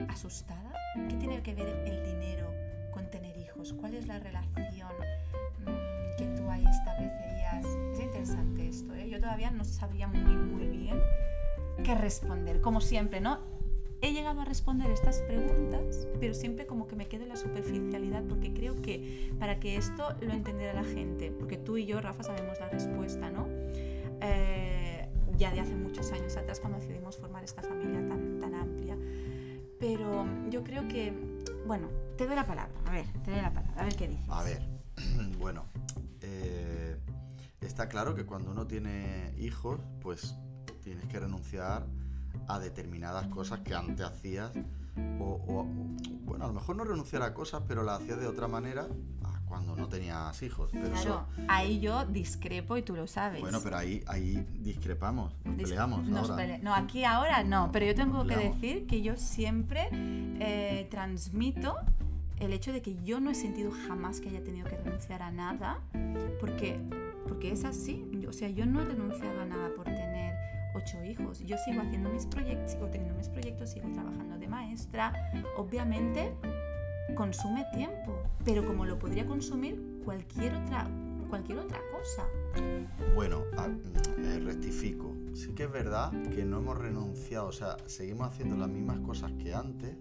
¿Asustada? 0.08 0.74
¿Qué 1.08 1.16
tiene 1.16 1.42
que 1.42 1.54
ver 1.54 1.68
el 1.86 2.04
dinero 2.04 2.52
con 2.92 3.08
tener 3.10 3.38
hijos? 3.38 3.72
¿Cuál 3.72 3.94
es 3.94 4.06
la 4.06 4.18
relación 4.18 4.90
mm, 5.60 6.16
que 6.18 6.26
tú 6.36 6.50
ahí 6.50 6.64
establecerías? 6.66 7.64
Es 7.94 8.00
interesante 8.00 8.68
esto, 8.68 8.94
¿eh? 8.94 9.08
Yo 9.08 9.18
todavía 9.18 9.50
no 9.50 9.64
sabía 9.64 10.08
muy, 10.08 10.36
muy 10.36 10.66
bien 10.66 11.00
qué 11.82 11.94
responder. 11.94 12.60
Como 12.60 12.82
siempre, 12.82 13.22
¿no? 13.22 13.38
He 14.02 14.12
llegado 14.12 14.42
a 14.42 14.44
responder 14.44 14.90
estas 14.90 15.20
preguntas, 15.22 16.06
pero 16.20 16.34
siempre 16.34 16.66
como 16.66 16.86
que 16.86 16.96
me 16.96 17.08
quedo 17.08 17.22
en 17.22 17.30
la 17.30 17.36
superficialidad 17.36 18.24
porque 18.24 18.52
creo 18.52 18.74
que 18.82 19.32
para 19.38 19.58
que 19.58 19.76
esto 19.76 20.14
lo 20.20 20.32
entendiera 20.32 20.74
la 20.74 20.84
gente, 20.84 21.30
porque 21.30 21.56
tú 21.56 21.78
y 21.78 21.86
yo, 21.86 21.98
Rafa, 22.02 22.24
sabemos 22.24 22.60
la 22.60 22.68
respuesta, 22.68 23.30
¿no? 23.30 23.48
Eh, 24.20 25.08
ya 25.36 25.50
de 25.50 25.60
hace 25.60 25.74
muchos 25.74 26.10
años 26.12 26.36
atrás 26.36 26.60
cuando 26.60 26.78
decidimos 26.78 27.18
formar 27.18 27.44
esta 27.44 27.62
familia 27.62 28.06
tan, 28.08 28.38
tan 28.38 28.54
amplia. 28.54 28.96
Pero 29.78 30.26
yo 30.48 30.64
creo 30.64 30.88
que, 30.88 31.12
bueno, 31.66 31.88
te 32.16 32.26
doy 32.26 32.34
la 32.34 32.46
palabra, 32.46 32.74
a 32.86 32.92
ver, 32.92 33.06
te 33.24 33.30
doy 33.30 33.42
la 33.42 33.52
palabra, 33.52 33.82
a 33.82 33.84
ver 33.84 33.96
qué 33.96 34.08
dices. 34.08 34.28
A 34.28 34.42
ver, 34.42 34.62
bueno, 35.38 35.66
eh, 36.22 36.96
está 37.60 37.88
claro 37.88 38.14
que 38.14 38.24
cuando 38.24 38.50
uno 38.50 38.66
tiene 38.66 39.34
hijos, 39.36 39.80
pues 40.00 40.34
tienes 40.82 41.04
que 41.06 41.20
renunciar 41.20 41.86
a 42.48 42.58
determinadas 42.58 43.26
cosas 43.28 43.60
que 43.60 43.74
antes 43.74 44.06
hacías 44.06 44.52
o, 45.18 45.66
bueno, 46.22 46.44
a 46.44 46.48
lo 46.48 46.54
mejor 46.54 46.76
no 46.76 46.84
renunciar 46.84 47.22
a 47.22 47.34
cosas, 47.34 47.62
pero 47.68 47.82
las 47.82 48.00
hacías 48.00 48.18
de 48.18 48.26
otra 48.26 48.48
manera 48.48 48.88
no 49.86 49.88
tenías 49.88 50.42
hijos. 50.42 50.70
Pero 50.72 50.90
claro, 50.90 51.26
ahí 51.48 51.80
yo 51.80 52.04
discrepo 52.04 52.76
y 52.76 52.82
tú 52.82 52.96
lo 52.96 53.06
sabes. 53.06 53.40
Bueno, 53.40 53.60
pero 53.62 53.76
ahí, 53.76 54.02
ahí 54.06 54.46
discrepamos, 54.58 55.32
nos 55.44 56.30
peleamos. 56.30 56.62
No, 56.62 56.74
aquí 56.74 57.04
ahora 57.04 57.44
no, 57.44 57.70
pero 57.72 57.86
yo 57.86 57.94
tengo 57.94 58.26
que 58.26 58.36
decir 58.36 58.86
que 58.86 59.02
yo 59.02 59.16
siempre 59.16 59.88
eh, 59.92 60.86
transmito 60.90 61.76
el 62.38 62.52
hecho 62.52 62.72
de 62.72 62.82
que 62.82 62.96
yo 63.02 63.20
no 63.20 63.30
he 63.30 63.34
sentido 63.34 63.70
jamás 63.86 64.20
que 64.20 64.28
haya 64.28 64.42
tenido 64.42 64.68
que 64.68 64.76
renunciar 64.76 65.22
a 65.22 65.30
nada, 65.30 65.80
porque, 66.40 66.78
porque 67.28 67.52
es 67.52 67.64
así. 67.64 68.04
o 68.28 68.32
sea, 68.32 68.50
yo 68.50 68.66
no 68.66 68.82
he 68.82 68.84
renunciado 68.84 69.40
a 69.40 69.44
nada 69.46 69.70
por 69.74 69.84
tener 69.84 70.34
ocho 70.74 71.02
hijos. 71.02 71.40
Yo 71.46 71.56
sigo 71.58 71.80
haciendo 71.80 72.10
mis 72.10 72.26
proyectos, 72.26 72.72
sigo 72.72 72.86
teniendo 72.88 73.16
mis 73.16 73.28
proyectos, 73.28 73.70
sigo 73.70 73.88
trabajando 73.92 74.36
de 74.36 74.48
maestra. 74.48 75.12
Obviamente 75.56 76.34
consume 77.14 77.64
tiempo, 77.72 78.22
pero 78.44 78.66
como 78.66 78.84
lo 78.84 78.98
podría 78.98 79.26
consumir 79.26 80.00
cualquier 80.04 80.54
otra, 80.54 80.88
cualquier 81.28 81.58
otra 81.58 81.80
cosa. 81.92 82.24
Bueno, 83.14 83.42
eh, 84.18 84.40
rectifico. 84.44 85.12
Sí 85.34 85.52
que 85.54 85.64
es 85.64 85.72
verdad 85.72 86.12
que 86.34 86.44
no 86.44 86.58
hemos 86.58 86.78
renunciado, 86.78 87.48
o 87.48 87.52
sea, 87.52 87.76
seguimos 87.86 88.28
haciendo 88.28 88.56
las 88.56 88.68
mismas 88.68 88.98
cosas 89.00 89.32
que 89.32 89.54
antes, 89.54 89.96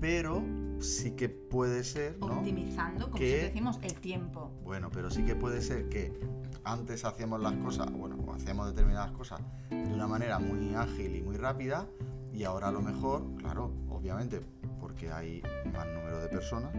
pero 0.00 0.42
sí 0.80 1.12
que 1.12 1.28
puede 1.28 1.84
ser, 1.84 2.16
Optimizando, 2.20 3.06
como 3.06 3.18
que, 3.18 3.44
decimos, 3.44 3.78
el 3.82 3.94
tiempo. 3.94 4.50
Bueno, 4.64 4.90
pero 4.90 5.10
sí 5.10 5.24
que 5.24 5.34
puede 5.34 5.62
ser 5.62 5.88
que 5.88 6.12
antes 6.64 7.04
hacíamos 7.04 7.40
las 7.40 7.54
cosas, 7.54 7.90
bueno, 7.92 8.16
o 8.26 8.34
hacíamos 8.34 8.68
determinadas 8.68 9.12
cosas 9.12 9.40
de 9.70 9.94
una 9.94 10.06
manera 10.06 10.38
muy 10.38 10.74
ágil 10.74 11.16
y 11.16 11.22
muy 11.22 11.36
rápida, 11.36 11.86
y 12.32 12.44
ahora 12.44 12.68
a 12.68 12.72
lo 12.72 12.82
mejor, 12.82 13.34
claro, 13.36 13.72
obviamente, 14.10 14.40
porque 14.80 15.10
hay 15.10 15.42
más 15.72 15.86
número 15.86 16.20
de 16.20 16.28
personas, 16.28 16.72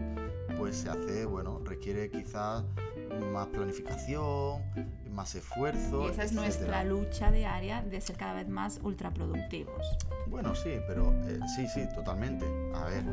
pues 0.58 0.76
se 0.76 0.90
hace, 0.90 1.24
bueno, 1.24 1.60
requiere 1.64 2.10
quizás 2.10 2.64
más 3.32 3.46
planificación, 3.48 4.62
más 5.12 5.34
esfuerzo. 5.34 6.06
Y 6.06 6.10
esa 6.10 6.24
es 6.24 6.32
nuestra 6.32 6.84
lucha 6.84 7.30
diaria 7.30 7.82
de 7.82 8.00
ser 8.00 8.16
cada 8.16 8.34
vez 8.34 8.48
más 8.48 8.80
ultraproductivos. 8.82 9.96
Bueno, 10.26 10.54
sí, 10.54 10.70
pero 10.86 11.12
eh, 11.28 11.38
sí, 11.54 11.66
sí, 11.68 11.82
totalmente. 11.94 12.44
A 12.74 12.84
ver, 12.86 13.04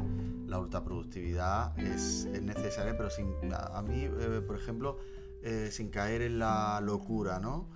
la 0.47 0.60
ultraproductividad 0.60 1.77
es, 1.80 2.25
es 2.25 2.41
necesaria, 2.41 2.97
pero 2.97 3.10
sin, 3.10 3.34
a, 3.53 3.82
mí, 3.82 4.06
eh, 4.06 4.41
por 4.45 4.56
ejemplo, 4.56 4.97
eh, 5.43 5.69
sin 5.71 5.89
caer 5.89 6.23
en 6.23 6.39
la 6.39 6.82
locura, 6.82 7.39
¿no? 7.39 7.69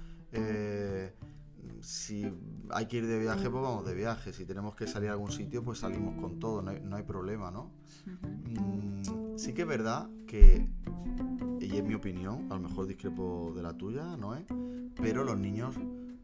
Si 1.82 2.32
hay 2.70 2.86
que 2.88 2.98
ir 2.98 3.08
de 3.08 3.20
viaje, 3.20 3.50
pues 3.50 3.64
vamos 3.64 3.86
de 3.86 3.94
viaje. 3.94 4.34
Si 4.34 4.46
tenemos 4.46 4.76
que 4.76 4.88
salir 4.88 5.10
a 5.10 5.14
algún 5.14 5.32
sitio, 5.32 5.64
pues 5.64 5.80
salimos 5.80 6.20
con 6.22 6.40
todo, 6.40 6.62
no 6.62 6.96
hay, 6.96 7.04
problema, 7.04 7.52
¿no? 7.52 7.72
Mm, 8.06 9.38
sí 9.38 9.54
que 9.54 9.64
es 9.64 9.68
verdad 9.68 10.10
que, 10.28 10.70
y 11.60 11.76
es 11.76 11.84
mi 11.84 11.96
opinión, 11.96 12.52
a 12.52 12.56
lo 12.56 12.62
mejor 12.62 12.88
discrepo 12.88 13.52
de 13.56 13.64
la 13.64 13.74
tuya, 13.74 14.16
¿no? 14.18 14.36
es? 14.36 14.46
Pero 14.96 15.24
los 15.24 15.38
niños, 15.38 15.76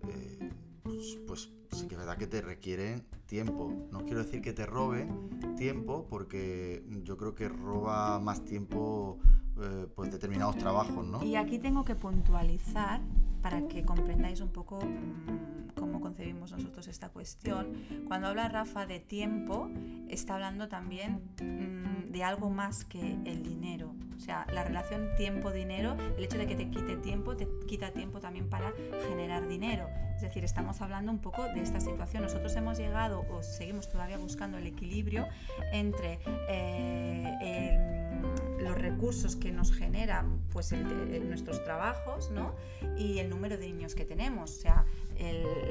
eh, 0.07 0.49
pues, 0.83 1.17
pues, 1.25 1.51
sí 1.71 1.87
que 1.87 1.95
es 1.95 1.99
verdad 1.99 2.17
que 2.17 2.27
te 2.27 2.41
requieren 2.41 3.03
tiempo. 3.25 3.87
No 3.91 4.05
quiero 4.05 4.23
decir 4.23 4.41
que 4.41 4.53
te 4.53 4.65
roben 4.65 5.55
tiempo, 5.57 6.07
porque 6.09 6.85
yo 7.03 7.17
creo 7.17 7.35
que 7.35 7.49
roba 7.49 8.19
más 8.19 8.45
tiempo 8.45 9.19
eh, 9.61 9.87
pues 9.95 10.11
determinados 10.11 10.57
trabajos, 10.57 11.05
¿no? 11.05 11.23
Y 11.23 11.35
aquí 11.35 11.59
tengo 11.59 11.83
que 11.83 11.95
puntualizar 11.95 13.01
para 13.41 13.67
que 13.67 13.83
comprendáis 13.85 14.41
un 14.41 14.49
poco 14.49 14.79
mm, 14.79 15.73
cómo 15.75 16.01
concebimos 16.01 16.51
nosotros 16.51 16.87
esta 16.87 17.09
cuestión. 17.09 17.73
Cuando 18.07 18.27
habla 18.27 18.49
Rafa 18.49 18.85
de 18.85 18.99
tiempo, 18.99 19.69
está 20.09 20.35
hablando 20.35 20.67
también 20.67 21.21
mm, 21.41 22.11
de 22.11 22.23
algo 22.23 22.49
más 22.49 22.83
que 22.85 23.17
el 23.25 23.43
dinero. 23.43 23.93
O 24.15 24.19
sea, 24.19 24.47
la 24.51 24.63
relación 24.63 25.09
tiempo-dinero, 25.15 25.95
el 26.17 26.23
hecho 26.23 26.37
de 26.37 26.47
que 26.47 26.55
te 26.55 26.69
quite 26.69 26.97
tiempo, 26.97 27.35
te 27.37 27.47
quita 27.67 27.91
tiempo 27.91 28.19
también 28.19 28.49
para 28.49 28.73
generar 29.07 29.47
dinero. 29.47 29.87
Es 30.15 30.23
decir, 30.23 30.43
estamos 30.43 30.81
hablando 30.81 31.11
un 31.11 31.19
poco 31.19 31.43
de 31.43 31.61
esta 31.61 31.79
situación. 31.79 32.23
Nosotros 32.23 32.55
hemos 32.55 32.79
llegado 32.79 33.23
o 33.31 33.43
seguimos 33.43 33.87
todavía 33.87 34.17
buscando 34.17 34.57
el 34.57 34.65
equilibrio 34.65 35.27
entre 35.71 36.19
eh, 36.49 37.37
el 37.41 38.46
los 38.67 38.77
recursos 38.77 39.35
que 39.35 39.51
nos 39.51 39.71
generan 39.71 40.41
pues 40.51 40.71
nuestros 40.71 41.63
trabajos 41.63 42.31
¿no? 42.31 42.55
y 42.97 43.19
el 43.19 43.29
número 43.29 43.57
de 43.57 43.67
niños 43.67 43.95
que 43.95 44.05
tenemos. 44.05 44.57
O 44.57 44.61
sea, 44.61 44.85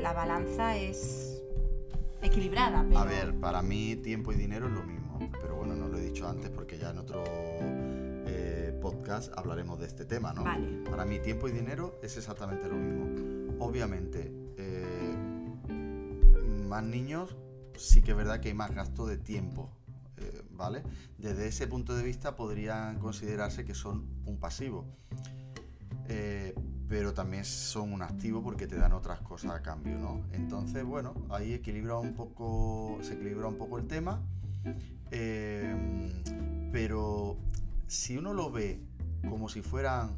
la 0.00 0.12
balanza 0.12 0.76
es 0.76 1.42
equilibrada. 2.22 2.80
A 2.80 3.04
ver, 3.04 3.34
para 3.34 3.62
mí 3.62 3.96
tiempo 3.96 4.32
y 4.32 4.36
dinero 4.36 4.66
es 4.66 4.72
lo 4.72 4.82
mismo, 4.82 5.18
pero 5.40 5.56
bueno, 5.56 5.74
no 5.74 5.88
lo 5.88 5.98
he 5.98 6.02
dicho 6.02 6.28
antes 6.28 6.50
porque 6.50 6.78
ya 6.78 6.90
en 6.90 6.98
otro 6.98 7.22
eh, 7.26 8.78
podcast 8.80 9.32
hablaremos 9.36 9.78
de 9.78 9.86
este 9.86 10.04
tema, 10.04 10.32
¿no? 10.32 10.44
Para 10.90 11.04
mí 11.04 11.18
tiempo 11.18 11.48
y 11.48 11.52
dinero 11.52 11.98
es 12.02 12.16
exactamente 12.16 12.68
lo 12.68 12.76
mismo. 12.76 13.56
Obviamente, 13.58 14.32
eh, 14.56 15.14
más 16.66 16.82
niños 16.82 17.36
sí 17.76 18.02
que 18.02 18.12
es 18.12 18.16
verdad 18.16 18.40
que 18.40 18.48
hay 18.48 18.54
más 18.54 18.74
gasto 18.74 19.06
de 19.06 19.18
tiempo 19.18 19.70
¿vale? 20.52 20.82
Desde 21.18 21.48
ese 21.48 21.66
punto 21.66 21.94
de 21.94 22.02
vista 22.02 22.36
podrían 22.36 22.98
considerarse 22.98 23.64
que 23.64 23.74
son 23.74 24.06
un 24.24 24.38
pasivo. 24.38 24.84
Eh, 26.08 26.54
pero 26.88 27.12
también 27.14 27.44
son 27.44 27.92
un 27.92 28.02
activo 28.02 28.42
porque 28.42 28.66
te 28.66 28.76
dan 28.76 28.92
otras 28.92 29.20
cosas 29.20 29.52
a 29.52 29.62
cambio, 29.62 29.98
¿no? 29.98 30.22
Entonces, 30.32 30.84
bueno, 30.84 31.14
ahí 31.30 31.52
equilibra 31.52 31.98
un 31.98 32.14
poco, 32.14 32.98
se 33.02 33.14
equilibra 33.14 33.48
un 33.48 33.56
poco 33.56 33.78
el 33.78 33.86
tema, 33.86 34.22
eh, 35.10 35.74
pero 36.72 37.36
si 37.88 38.16
uno 38.16 38.32
lo 38.34 38.52
ve 38.52 38.80
como 39.28 39.48
si 39.48 39.62
fueran 39.62 40.16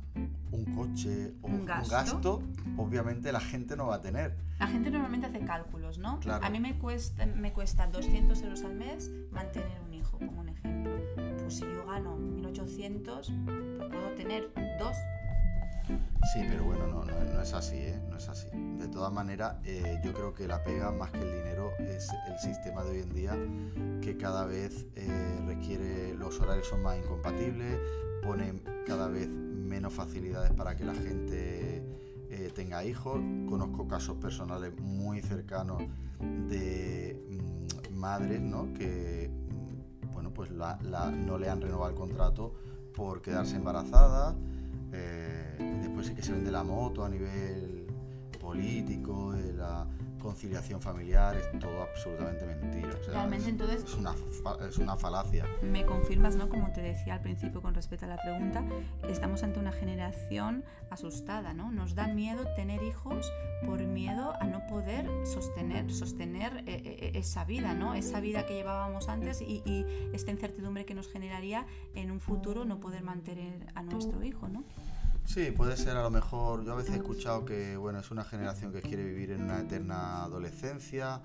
un 0.51 0.65
coche 0.75 1.33
o 1.43 1.47
un 1.47 1.65
gasto? 1.65 2.43
obviamente 2.77 3.33
la 3.33 3.41
gente 3.41 3.77
no 3.77 3.87
va 3.87 3.97
a 3.97 4.01
tener. 4.01 4.37
La 4.59 4.67
gente 4.67 4.91
normalmente 4.91 5.27
hace 5.27 5.41
cálculos, 5.41 5.99
¿no? 5.99 6.21
A 6.27 6.51
mí 6.51 6.61
me 6.61 6.79
cuesta, 6.79 7.25
me 7.27 7.53
cuesta 7.53 7.87
200 7.87 8.43
euros 8.43 8.65
al 8.65 8.75
mes 8.75 9.11
mantener 9.31 9.81
un. 9.81 9.88
Gano 11.99 12.17
1800, 12.17 13.33
pues 13.45 13.91
puedo 13.91 14.15
tener 14.15 14.53
dos. 14.79 14.97
Sí, 16.33 16.45
pero 16.49 16.63
bueno, 16.63 16.87
no, 16.87 17.05
no, 17.05 17.43
es 17.43 17.53
así, 17.53 17.75
¿eh? 17.75 18.01
No 18.09 18.19
es 18.19 18.29
así. 18.29 18.47
De 18.79 18.87
todas 18.87 19.13
maneras, 19.13 19.57
eh, 19.65 19.99
yo 20.05 20.13
creo 20.13 20.33
que 20.33 20.47
la 20.47 20.63
pega 20.63 20.93
más 20.93 21.11
que 21.11 21.19
el 21.19 21.33
dinero 21.33 21.73
es 21.81 22.09
el 22.29 22.39
sistema 22.39 22.85
de 22.85 22.91
hoy 22.91 22.99
en 23.01 23.15
día 23.15 23.37
que 24.01 24.17
cada 24.17 24.45
vez 24.45 24.87
eh, 24.95 25.41
requiere, 25.45 26.15
los 26.15 26.39
horarios 26.39 26.69
son 26.69 26.83
más 26.83 26.99
incompatibles, 26.99 27.81
ponen 28.23 28.63
cada 28.87 29.09
vez 29.09 29.29
menos 29.29 29.93
facilidades 29.93 30.53
para 30.53 30.77
que 30.77 30.85
la 30.85 30.95
gente 30.95 31.83
tenga 32.55 32.85
hijos. 32.85 33.21
Conozco 33.49 33.89
casos 33.89 34.19
personales 34.19 34.73
muy 34.79 35.21
cercanos 35.21 35.83
de 36.49 37.21
mm, 37.29 37.95
madres, 37.95 38.41
¿no? 38.41 38.73
Que 38.75 39.31
pues 40.39 40.53
la, 40.53 40.79
la- 40.85 41.11
no 41.11 41.37
le 41.37 41.49
han 41.51 41.61
renovado 41.61 41.91
el 41.91 41.97
contrato 41.97 42.55
por 42.95 43.21
quedarse 43.21 43.57
embarazada. 43.57 44.37
eh, 44.93 45.81
después 45.83 46.07
sí 46.07 46.15
que 46.15 46.23
se 46.23 46.31
vende 46.33 46.53
la 46.53 46.63
moto 46.63 47.05
a 47.05 47.09
nivel 47.09 47.89
político, 48.41 49.33
de 49.33 49.53
la 49.53 49.85
conciliación 50.33 50.83
familiar, 50.83 51.35
es 51.39 51.59
todo 51.59 51.83
absolutamente 51.83 52.45
mentira. 52.45 52.91
o 53.01 53.03
sea, 53.03 53.15
Realmente, 53.15 53.45
es- 53.47 53.49
entonces- 53.51 53.85
es 53.85 53.95
una, 53.95 54.15
es 54.69 54.77
una 54.77 54.95
falacia. 54.97 55.47
Me 55.63 55.87
confirmas, 55.87 56.37
¿no? 56.37 56.51
Como 56.51 56.71
te 56.71 56.83
decía 56.83 57.15
al 57.15 57.23
principio 57.23 57.63
con 57.63 57.73
respecto 57.75 58.05
a 58.05 58.09
la 58.09 58.19
pregunta, 58.19 58.63
estamos 59.09 59.43
ante 59.43 59.59
una 59.59 59.73
generación 59.73 60.65
asustada, 60.91 61.55
¿no? 61.55 61.73
Nos 61.73 61.95
da 61.95 62.09
miedo 62.09 62.45
tener 62.57 62.83
hijos 62.83 63.33
por 63.65 63.81
miedo 63.83 64.35
a 64.39 64.45
no 64.45 64.67
poder 64.67 65.09
sostener, 65.27 65.91
sostener 65.91 66.59
eh, 66.67 66.83
eh, 66.85 67.11
esa 67.15 67.45
vida, 67.47 67.73
¿no? 67.73 67.95
Esa 67.95 68.21
vida 68.21 68.45
que 68.45 68.53
llevábamos 68.55 69.09
antes 69.09 69.41
y, 69.41 69.63
y 69.65 69.87
esta 70.13 70.31
incertidumbre 70.31 70.85
que 70.85 70.95
nos 70.95 71.09
generaría 71.09 71.65
en 71.95 72.11
un 72.11 72.21
futuro 72.21 72.67
no 72.67 72.81
poder 72.81 73.03
mantener 73.03 73.55
a 73.75 73.83
nuestro 73.83 74.23
hijo, 74.23 74.47
¿no? 74.47 74.63
Sí, 75.29 75.51
puede 75.51 75.77
ser 75.77 75.97
a 75.97 76.03
lo 76.03 76.11
mejor. 76.11 76.65
Yo 76.65 76.73
a 76.73 76.77
veces 76.77 76.95
he 76.95 76.97
escuchado 76.97 77.45
que 77.45 77.77
bueno, 77.77 77.99
es 77.99 78.11
una 78.11 78.25
generación 78.25 78.73
que 78.73 78.81
quiere 78.81 79.05
vivir 79.05 79.31
en 79.33 79.43
una 79.43 79.61
eterna 79.61 80.25
adolescencia, 80.25 81.21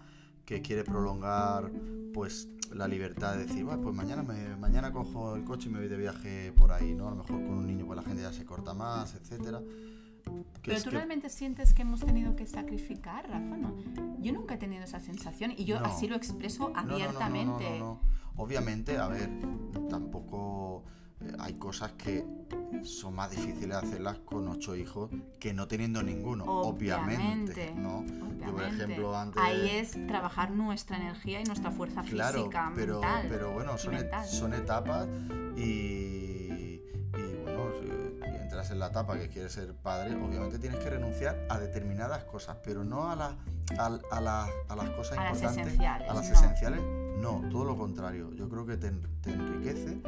que 0.46 0.62
quiere 0.62 0.84
prolongar 0.84 1.72
pues 2.14 2.50
la 2.74 2.88
libertad 2.88 3.36
de 3.38 3.46
decir, 3.46 3.64
"Bueno, 3.64 3.82
pues 3.82 3.96
mañana 3.96 4.22
me, 4.22 4.58
mañana 4.58 4.92
cojo 4.92 5.36
el 5.38 5.46
coche 5.46 5.70
y 5.70 5.72
me 5.72 5.80
voy 5.80 5.88
de 5.88 5.96
viaje 5.98 6.52
por 6.52 6.74
ahí, 6.74 6.94
¿no? 6.94 7.08
A 7.08 7.12
lo 7.12 7.16
mejor 7.18 7.36
con 7.38 7.50
un 7.54 7.66
niño 7.66 7.86
pues 7.86 7.96
la 7.96 8.04
gente 8.04 8.22
ya 8.24 8.34
se 8.34 8.46
corta 8.46 8.74
más, 8.74 9.16
etcétera. 9.16 9.62
Pero 10.64 10.78
tú 10.84 10.90
que- 10.90 10.96
realmente 10.98 11.30
sientes 11.30 11.74
que 11.74 11.84
hemos 11.84 12.02
tenido 12.02 12.36
que 12.36 12.46
sacrificar, 12.46 13.24
Rafa, 13.30 13.58
¿no? 13.58 13.74
Yo 14.20 14.34
nunca 14.34 14.56
he 14.56 14.58
tenido 14.58 14.84
esa 14.84 15.00
sensación 15.00 15.52
y 15.56 15.64
yo 15.64 15.80
No. 15.80 15.86
así 15.86 16.08
lo 16.08 16.16
expreso 16.18 16.74
abiertamente. 16.76 17.80
no, 17.80 17.86
no. 17.86 18.00
Obviamente, 18.36 18.98
a 18.98 19.08
ver, 19.08 19.30
tampoco 19.90 20.84
hay 21.40 21.54
cosas 21.54 21.92
que 21.94 22.26
son 22.84 23.16
más 23.16 23.32
difíciles 23.32 23.70
de 23.70 23.76
hacerlas 23.76 24.20
con 24.20 24.48
ocho 24.48 24.76
hijos 24.76 25.10
que 25.40 25.54
no 25.54 25.68
teniendo 25.68 26.04
ninguno, 26.04 26.44
obviamente, 26.46 27.74
Obviamente, 27.74 27.74
¿no? 27.76 28.06
Yo, 28.46 28.52
por 28.54 28.64
ejemplo, 28.64 29.16
antes 29.18 29.42
Ahí 29.42 29.70
es 29.70 29.92
trabajar 30.08 30.52
nuestra 30.52 30.98
energía 30.98 31.40
y 31.40 31.44
nuestra 31.46 31.72
fuerza 31.72 32.02
Claro, 32.04 32.40
física, 32.40 32.72
pero, 32.76 33.00
mental. 33.00 33.26
pero 33.30 33.52
bueno, 33.54 33.78
son, 33.78 33.94
e- 33.96 33.98
mental. 34.02 34.26
son 34.28 34.54
etapas 34.54 35.08
y, 35.56 36.82
y 37.16 37.36
bueno, 37.44 37.72
si 37.80 38.42
entras 38.42 38.72
en 38.72 38.80
la 38.80 38.88
etapa 38.88 39.18
que 39.18 39.30
quieres 39.30 39.54
ser 39.54 39.74
padre, 39.76 40.16
obviamente 40.16 40.60
tienes 40.60 40.80
que 40.80 40.90
renunciar 40.90 41.48
a 41.50 41.60
determinadas 41.60 42.26
cosas, 42.26 42.58
pero 42.64 42.84
no 42.84 43.10
a, 43.10 43.16
la- 43.16 43.38
a, 43.78 43.86
a 44.12 44.22
la- 44.22 44.48
a 44.68 44.76
las 44.76 44.90
cosas 44.92 45.18
A 45.20 45.24
las 45.24 45.34
importantes, 45.36 45.68
esenciales, 45.68 46.10
a 46.10 46.14
las 46.14 46.30
no. 46.30 46.36
esenciales, 46.36 46.82
no, 47.18 47.42
todo 47.50 47.64
lo 47.66 47.78
contrario. 47.78 48.34
Yo 48.34 48.50
creo 48.50 48.66
que 48.66 48.76
te 48.78 48.88
enriquece 48.88 50.02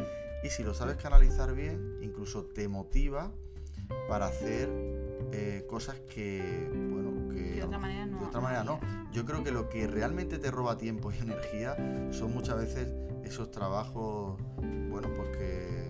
y 0.46 0.50
si 0.52 0.64
lo 0.64 0.76
sabes 0.76 0.98
canalizar 0.98 1.56
bien, 1.56 1.98
incluso 2.02 2.46
te 2.46 2.68
motiva 2.68 3.32
para 4.08 4.28
hacer 4.28 4.70
eh, 5.32 5.66
cosas 5.68 6.00
que, 6.02 6.70
bueno, 6.72 7.34
que 7.34 7.56
de 7.56 7.64
otra 7.64 7.80
manera 7.80 8.06
no. 8.06 8.20
de 8.20 8.26
otra 8.26 8.42
manera 8.42 8.64
no. 8.64 8.74
harías. 8.76 9.12
Yo 9.12 9.26
creo 9.26 9.44
que 9.44 9.52
lo 9.52 9.70
que 9.70 9.88
realmente 9.88 10.38
te 10.38 10.52
roba 10.52 10.78
tiempo 10.78 11.12
y 11.12 11.18
energía 11.18 11.76
son 12.12 12.32
muchas 12.32 12.58
veces 12.58 12.90
esos 13.24 13.50
trabajos, 13.50 14.40
bueno, 14.90 15.10
pues 15.16 15.36
que... 15.36 15.86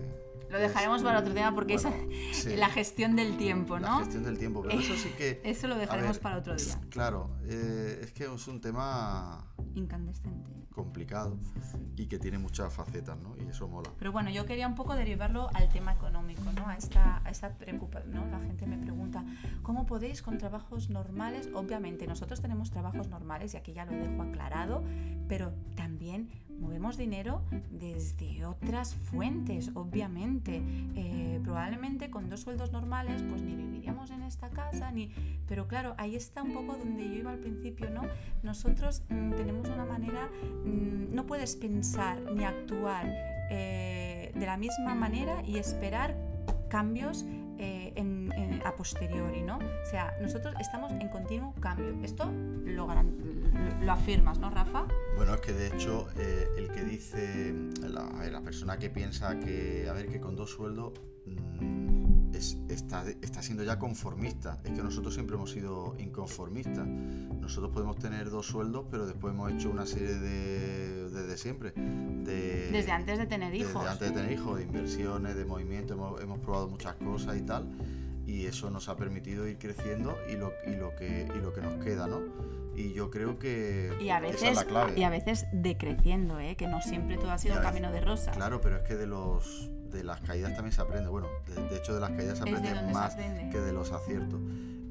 Lo 0.48 0.58
dejaremos 0.58 1.02
para 1.02 1.18
otro 1.18 1.34
tema 1.34 1.54
porque 1.54 1.76
bueno, 1.76 1.94
es 2.30 2.36
sí, 2.38 2.56
la 2.56 2.70
gestión 2.70 3.14
del 3.14 3.36
tiempo, 3.36 3.78
la 3.78 3.88
¿no? 3.88 3.98
gestión 3.98 4.22
del 4.22 4.38
tiempo, 4.38 4.62
pero 4.62 4.78
eso 4.78 4.94
sí 4.94 5.10
que... 5.18 5.40
Eso 5.44 5.68
lo 5.68 5.76
dejaremos 5.76 6.16
ver, 6.16 6.22
para 6.22 6.38
otro 6.38 6.56
día. 6.56 6.80
Claro, 6.88 7.28
eh, 7.44 8.00
es 8.04 8.12
que 8.12 8.24
es 8.24 8.48
un 8.48 8.60
tema 8.62 9.52
Incandescente. 9.74 10.65
Complicado 10.76 11.36
Sí, 11.54 11.60
sí. 11.72 11.78
y 12.02 12.06
que 12.06 12.18
tiene 12.18 12.38
muchas 12.38 12.72
facetas, 12.72 13.18
¿no? 13.18 13.34
Y 13.42 13.48
eso 13.48 13.66
mola. 13.66 13.90
Pero 13.98 14.12
bueno, 14.12 14.30
yo 14.30 14.44
quería 14.44 14.68
un 14.68 14.74
poco 14.74 14.94
derivarlo 14.94 15.48
al 15.54 15.68
tema 15.70 15.92
económico, 15.94 16.52
¿no? 16.54 16.68
A 16.68 16.76
esta, 16.76 17.22
a 17.24 17.30
esta 17.30 17.48
preocupación, 17.56 18.12
¿no? 18.14 18.26
La 18.26 18.38
gente 18.40 18.66
me 18.66 18.76
pregunta, 18.76 19.24
¿cómo 19.62 19.86
podéis 19.86 20.22
con 20.22 20.36
trabajos 20.38 20.90
normales? 20.90 21.48
Obviamente, 21.54 22.06
nosotros 22.06 22.40
tenemos 22.42 22.70
trabajos 22.70 23.08
normales 23.08 23.54
y 23.54 23.56
aquí 23.56 23.72
ya 23.72 23.86
lo 23.86 23.92
dejo 23.92 24.22
aclarado, 24.22 24.84
pero 25.28 25.54
también 25.74 26.28
movemos 26.60 26.96
dinero 26.96 27.42
desde 27.70 28.44
otras 28.46 28.94
fuentes, 28.94 29.70
obviamente. 29.74 30.62
Eh, 30.94 31.40
probablemente 31.44 32.10
con 32.10 32.28
dos 32.28 32.40
sueldos 32.40 32.72
normales, 32.72 33.22
pues 33.28 33.42
ni 33.42 33.54
viviríamos 33.54 34.10
en 34.10 34.22
esta 34.22 34.48
casa, 34.50 34.90
ni... 34.90 35.10
Pero 35.46 35.68
claro, 35.68 35.94
ahí 35.98 36.16
está 36.16 36.42
un 36.42 36.52
poco 36.52 36.76
donde 36.76 37.04
yo 37.08 37.14
iba 37.14 37.30
al 37.30 37.38
principio, 37.38 37.90
¿no? 37.90 38.02
Nosotros 38.42 39.02
mm, 39.08 39.32
tenemos 39.32 39.68
una 39.68 39.84
manera, 39.84 40.28
mm, 40.64 41.14
no 41.14 41.26
puedes 41.26 41.56
pensar 41.56 42.20
ni 42.34 42.44
actuar 42.44 43.06
eh, 43.50 44.32
de 44.34 44.46
la 44.46 44.56
misma 44.56 44.94
manera 44.94 45.42
y 45.46 45.58
esperar 45.58 46.16
cambios 46.68 47.24
eh, 47.58 47.92
en- 47.96 48.30
en- 48.36 48.45
a 48.66 48.74
posteriori, 48.76 49.42
¿no? 49.42 49.58
O 49.58 49.90
sea, 49.90 50.14
nosotros 50.20 50.54
estamos 50.60 50.90
en 50.92 51.08
continuo 51.08 51.54
cambio. 51.60 51.86
Esto 52.02 52.30
lo, 52.64 52.88
lo 53.82 53.92
afirmas, 53.92 54.38
¿no, 54.38 54.50
Rafa? 54.50 54.86
Bueno, 55.16 55.34
es 55.34 55.40
que 55.40 55.52
de 55.52 55.68
hecho 55.68 56.08
eh, 56.16 56.48
el 56.58 56.68
que 56.70 56.84
dice, 56.84 57.54
la, 57.82 58.08
la 58.30 58.40
persona 58.40 58.78
que 58.78 58.90
piensa 58.90 59.38
que, 59.38 59.86
a 59.88 59.92
ver, 59.92 60.08
que 60.08 60.20
con 60.20 60.34
dos 60.36 60.50
sueldos 60.50 60.92
mm, 61.26 62.34
es- 62.34 62.58
está, 62.68 63.04
está 63.22 63.42
siendo 63.42 63.62
ya 63.64 63.78
conformista. 63.78 64.58
Es 64.64 64.72
que 64.72 64.82
nosotros 64.82 65.14
siempre 65.14 65.36
hemos 65.36 65.50
sido 65.52 65.94
inconformistas. 65.98 66.86
Nosotros 66.86 67.72
podemos 67.72 67.96
tener 67.98 68.30
dos 68.30 68.46
sueldos, 68.46 68.86
pero 68.90 69.06
después 69.06 69.32
hemos 69.32 69.52
hecho 69.52 69.70
una 69.70 69.86
serie 69.86 70.14
de, 70.16 71.08
desde 71.10 71.36
siempre, 71.38 71.70
de, 71.72 72.70
Desde 72.72 72.90
antes 72.90 73.18
de 73.18 73.26
tener 73.26 73.54
hijos. 73.54 73.74
desde 73.74 73.88
antes 73.88 74.08
de 74.08 74.14
tener 74.14 74.32
hijos, 74.32 74.56
de 74.58 74.64
inversiones, 74.64 75.36
de 75.36 75.44
movimiento, 75.44 75.94
hemos, 75.94 76.20
hemos 76.20 76.40
probado 76.40 76.68
muchas 76.68 76.96
cosas 76.96 77.36
y 77.36 77.42
tal, 77.42 77.64
y 78.26 78.46
eso 78.46 78.70
nos 78.70 78.88
ha 78.88 78.96
permitido 78.96 79.46
ir 79.46 79.56
creciendo 79.58 80.16
y 80.28 80.36
lo, 80.36 80.52
y 80.66 80.74
lo, 80.76 80.94
que, 80.96 81.28
y 81.34 81.38
lo 81.40 81.52
que 81.52 81.60
nos 81.62 81.82
queda, 81.84 82.06
¿no? 82.06 82.20
Y 82.74 82.92
yo 82.92 83.10
creo 83.10 83.38
que 83.38 83.92
Y 84.00 84.10
a 84.10 84.18
esa 84.18 84.26
es 84.26 84.32
veces, 84.42 84.56
la 84.56 84.64
clave. 84.64 84.92
y 84.98 85.04
a 85.04 85.08
veces 85.10 85.46
decreciendo, 85.52 86.38
¿eh? 86.40 86.56
que 86.56 86.66
no 86.66 86.82
siempre 86.82 87.16
todo 87.16 87.30
ha 87.30 87.38
sido 87.38 87.54
un 87.54 87.60
veces- 87.60 87.72
camino 87.72 87.92
de 87.92 88.00
rosa. 88.02 88.32
Claro, 88.32 88.60
pero 88.60 88.76
es 88.76 88.82
que 88.82 88.96
de 88.96 89.06
los 89.06 89.70
de 89.90 90.02
las 90.04 90.20
caídas 90.20 90.52
también 90.54 90.72
se 90.72 90.82
aprende. 90.82 91.08
Bueno, 91.08 91.28
de, 91.46 91.54
de 91.68 91.76
hecho 91.76 91.94
de 91.94 92.00
las 92.00 92.10
caídas 92.10 92.36
se 92.36 92.42
aprende 92.42 92.68
donde 92.74 92.88
se 92.88 92.92
más 92.92 93.12
aprende. 93.14 93.48
que 93.50 93.60
de 93.60 93.72
los 93.72 93.92
aciertos. 93.92 94.40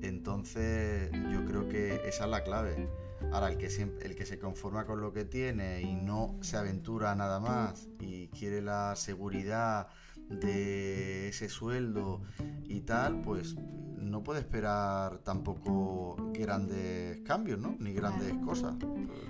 Entonces, 0.01 1.11
yo 1.31 1.45
creo 1.45 1.67
que 1.67 1.95
esa 2.07 2.25
es 2.25 2.29
la 2.31 2.43
clave. 2.43 2.87
Ahora, 3.31 3.49
el 3.49 3.57
que, 3.57 3.69
siempre, 3.69 4.05
el 4.05 4.15
que 4.15 4.25
se 4.25 4.39
conforma 4.39 4.85
con 4.85 5.01
lo 5.01 5.11
que 5.13 5.25
tiene 5.25 5.81
y 5.81 5.95
no 5.95 6.37
se 6.41 6.57
aventura 6.57 7.15
nada 7.15 7.39
más 7.39 7.87
y 7.99 8.27
quiere 8.29 8.61
la 8.61 8.95
seguridad 8.95 9.87
de 10.29 11.29
ese 11.29 11.49
sueldo 11.49 12.21
y 12.63 12.81
tal, 12.81 13.21
pues 13.21 13.55
no 13.97 14.23
puede 14.23 14.39
esperar 14.41 15.19
tampoco 15.19 16.15
grandes 16.33 17.19
cambios, 17.21 17.59
¿no? 17.59 17.75
Ni 17.79 17.93
grandes 17.93 18.33
cosas. 18.45 18.75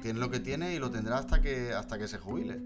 Tiene 0.01 0.19
lo 0.19 0.29
que 0.29 0.39
tiene 0.39 0.75
y 0.75 0.79
lo 0.79 0.91
tendrá 0.91 1.17
hasta 1.17 1.41
que, 1.41 1.71
hasta 1.73 1.97
que 1.97 2.08
se 2.08 2.17
jubile. 2.17 2.62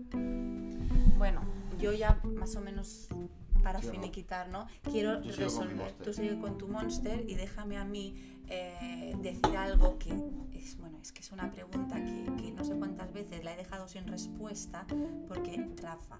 Bueno, 1.18 1.42
yo 1.80 1.92
ya 1.94 2.20
más 2.36 2.56
o 2.56 2.62
menos 2.62 3.08
para 3.64 3.80
Yo- 3.82 3.92
finiquitar, 3.92 4.50
¿no? 4.50 4.68
Quiero 4.84 5.22
Yo 5.22 5.36
resolver. 5.36 5.94
Tú 6.04 6.14
sigue 6.14 6.40
con 6.40 6.58
tu 6.58 6.68
monster 6.68 7.26
y 7.28 7.36
déjame 7.36 7.78
a 7.78 7.86
mí 7.86 8.16
eh, 8.48 9.16
decir 9.22 9.56
algo 9.58 9.98
que 10.00 10.10
es, 10.54 10.78
bueno, 10.78 10.98
es 11.02 11.12
que 11.12 11.20
es 11.22 11.32
una 11.32 11.52
pregunta 11.52 11.96
que, 12.04 12.26
que 12.42 12.52
no 12.52 12.64
sé 12.64 12.74
cuántas 12.76 13.14
veces 13.14 13.44
la 13.44 13.54
he 13.54 13.58
dejado 13.58 13.88
sin 13.88 14.08
respuesta, 14.08 14.88
porque, 15.28 15.70
Rafa, 15.82 16.18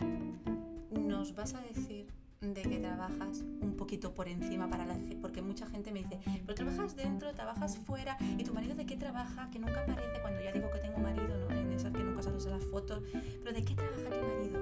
¿nos 0.92 1.36
vas 1.36 1.54
a 1.54 1.62
decir 1.62 2.08
de 2.42 2.62
que 2.62 2.78
trabajas 2.78 3.44
un 3.62 3.76
poquito 3.76 4.14
por 4.14 4.30
encima 4.30 4.70
para 4.70 4.86
la 4.86 4.98
porque 5.22 5.42
mucha 5.42 5.68
gente 5.68 5.92
me 5.92 6.00
dice, 6.00 6.20
pero 6.46 6.56
trabajas 6.56 6.96
dentro, 6.96 7.34
trabajas 7.34 7.78
fuera, 7.78 8.18
y 8.38 8.44
tu 8.44 8.54
marido 8.54 8.76
de 8.76 8.86
qué 8.86 8.96
trabaja, 8.96 9.50
que 9.52 9.60
nunca 9.60 9.82
aparece 9.82 10.22
cuando 10.22 10.42
ya 10.42 10.52
digo 10.54 10.72
que 10.72 10.80
tengo 10.80 10.98
marido, 11.00 11.28
¿no? 11.38 11.52
En 11.56 11.72
esas 11.74 11.92
que 11.92 12.04
nunca 12.04 12.22
sales 12.22 12.46
en 12.46 12.52
las 12.52 12.64
fotos, 12.66 13.04
pero 13.44 13.54
¿de 13.54 13.64
qué 13.64 13.76
trabaja 13.76 14.10
tu 14.10 14.26
marido? 14.26 14.60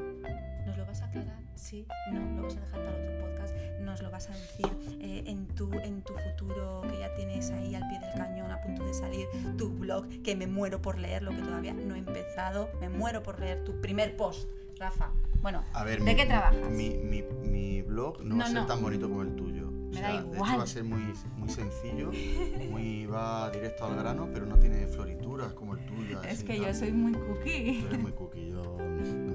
¿Nos 0.66 0.78
lo 0.78 0.86
vas 0.86 1.02
a 1.02 1.06
aclarar? 1.06 1.40
Sí, 1.56 1.86
no, 2.12 2.36
lo 2.36 2.44
vas 2.44 2.58
a 2.58 2.60
dejar 2.62 2.84
para 2.84 2.98
otro 2.98 3.20
podcast, 3.20 3.56
nos 3.82 4.02
lo 4.02 4.10
vas 4.10 4.30
a 4.30 4.34
decir 4.34 4.68
eh, 5.00 5.24
en, 5.28 5.48
tu, 5.48 5.72
en 5.74 6.02
tu 6.02 6.14
futuro 6.14 6.82
que 6.90 7.00
ya 7.00 7.14
tienes 7.14 7.52
ahí 7.52 7.76
al 7.76 7.88
pie 7.88 8.00
del 8.00 8.14
cañón 8.14 8.52
a 8.52 8.62
punto 8.62 8.86
de 8.86 8.94
salir 8.94 9.28
tu 9.58 9.70
blog, 9.70 10.08
que 10.24 10.36
me 10.36 10.48
muero 10.48 10.82
por 10.82 10.98
leerlo, 10.98 11.32
que 11.32 11.42
todavía 11.44 11.74
no 11.74 11.96
he 11.96 12.00
empezado, 12.00 12.70
me 12.80 12.90
muero 12.90 13.22
por 13.22 13.40
leer 13.40 13.64
tu 13.64 13.80
primer 13.82 14.18
post, 14.18 14.50
Rafa. 14.80 15.12
Bueno, 15.42 15.64
A 15.74 15.84
ver, 15.84 16.00
¿De 16.00 16.06
mi- 16.12 16.16
qué 16.16 16.26
trabajas? 16.26 16.70
Mi, 16.70 16.90
mi, 16.90 17.24
mi 17.44 17.82
blog 17.82 18.22
no, 18.24 18.38
va 18.38 18.46
a 18.46 18.48
No, 18.48 18.52
ser 18.54 18.62
no. 18.62 18.68
tan 18.68 18.82
bonito 18.82 19.08
como 19.08 19.22
el 19.22 19.36
tuyo. 19.36 19.72
O 19.90 19.94
sea, 19.94 20.02
da 20.02 20.14
De 20.14 20.20
hecho 20.28 20.34
igual. 20.36 20.60
va 20.60 20.64
a 20.64 20.68
ser 20.68 20.84
muy, 20.84 21.02
muy 21.38 21.50
sencillo, 21.50 22.12
muy 22.72 23.06
va 23.06 23.50
directo 23.52 23.86
al 23.86 23.96
grano, 23.96 24.28
pero 24.34 24.46
no 24.46 24.58
tiene 24.58 24.86
florituras 24.88 25.54
como 25.54 25.76
el 25.76 25.86
tuyo. 25.86 26.22
es 26.24 26.44
que 26.44 26.58
yo 26.60 26.74
soy 26.74 26.92
muy 26.92 27.14
cookie. 27.14 27.80
Tú 27.82 27.88
eres 27.88 28.00
muy 28.00 28.12
cookie, 28.12 28.50
yo, 28.50 28.78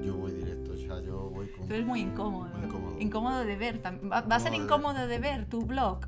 yo 0.03 0.15
voy 0.17 0.31
directo, 0.33 0.73
o 0.73 0.77
sea, 0.77 0.99
yo 1.01 1.29
voy 1.29 1.47
con... 1.49 1.67
Tú 1.67 1.73
eres 1.73 1.85
muy 1.85 2.01
incómodo. 2.01 2.49
Muy 2.55 3.01
incómodo. 3.01 3.43
de 3.45 3.55
ver. 3.55 3.81
Va, 3.85 4.21
va 4.21 4.35
a 4.35 4.39
ser 4.39 4.53
Incómodo 4.53 4.91
incómodo 4.91 5.07
de 5.07 5.19
ver 5.19 5.45
tu 5.45 5.65
blog. 5.65 6.05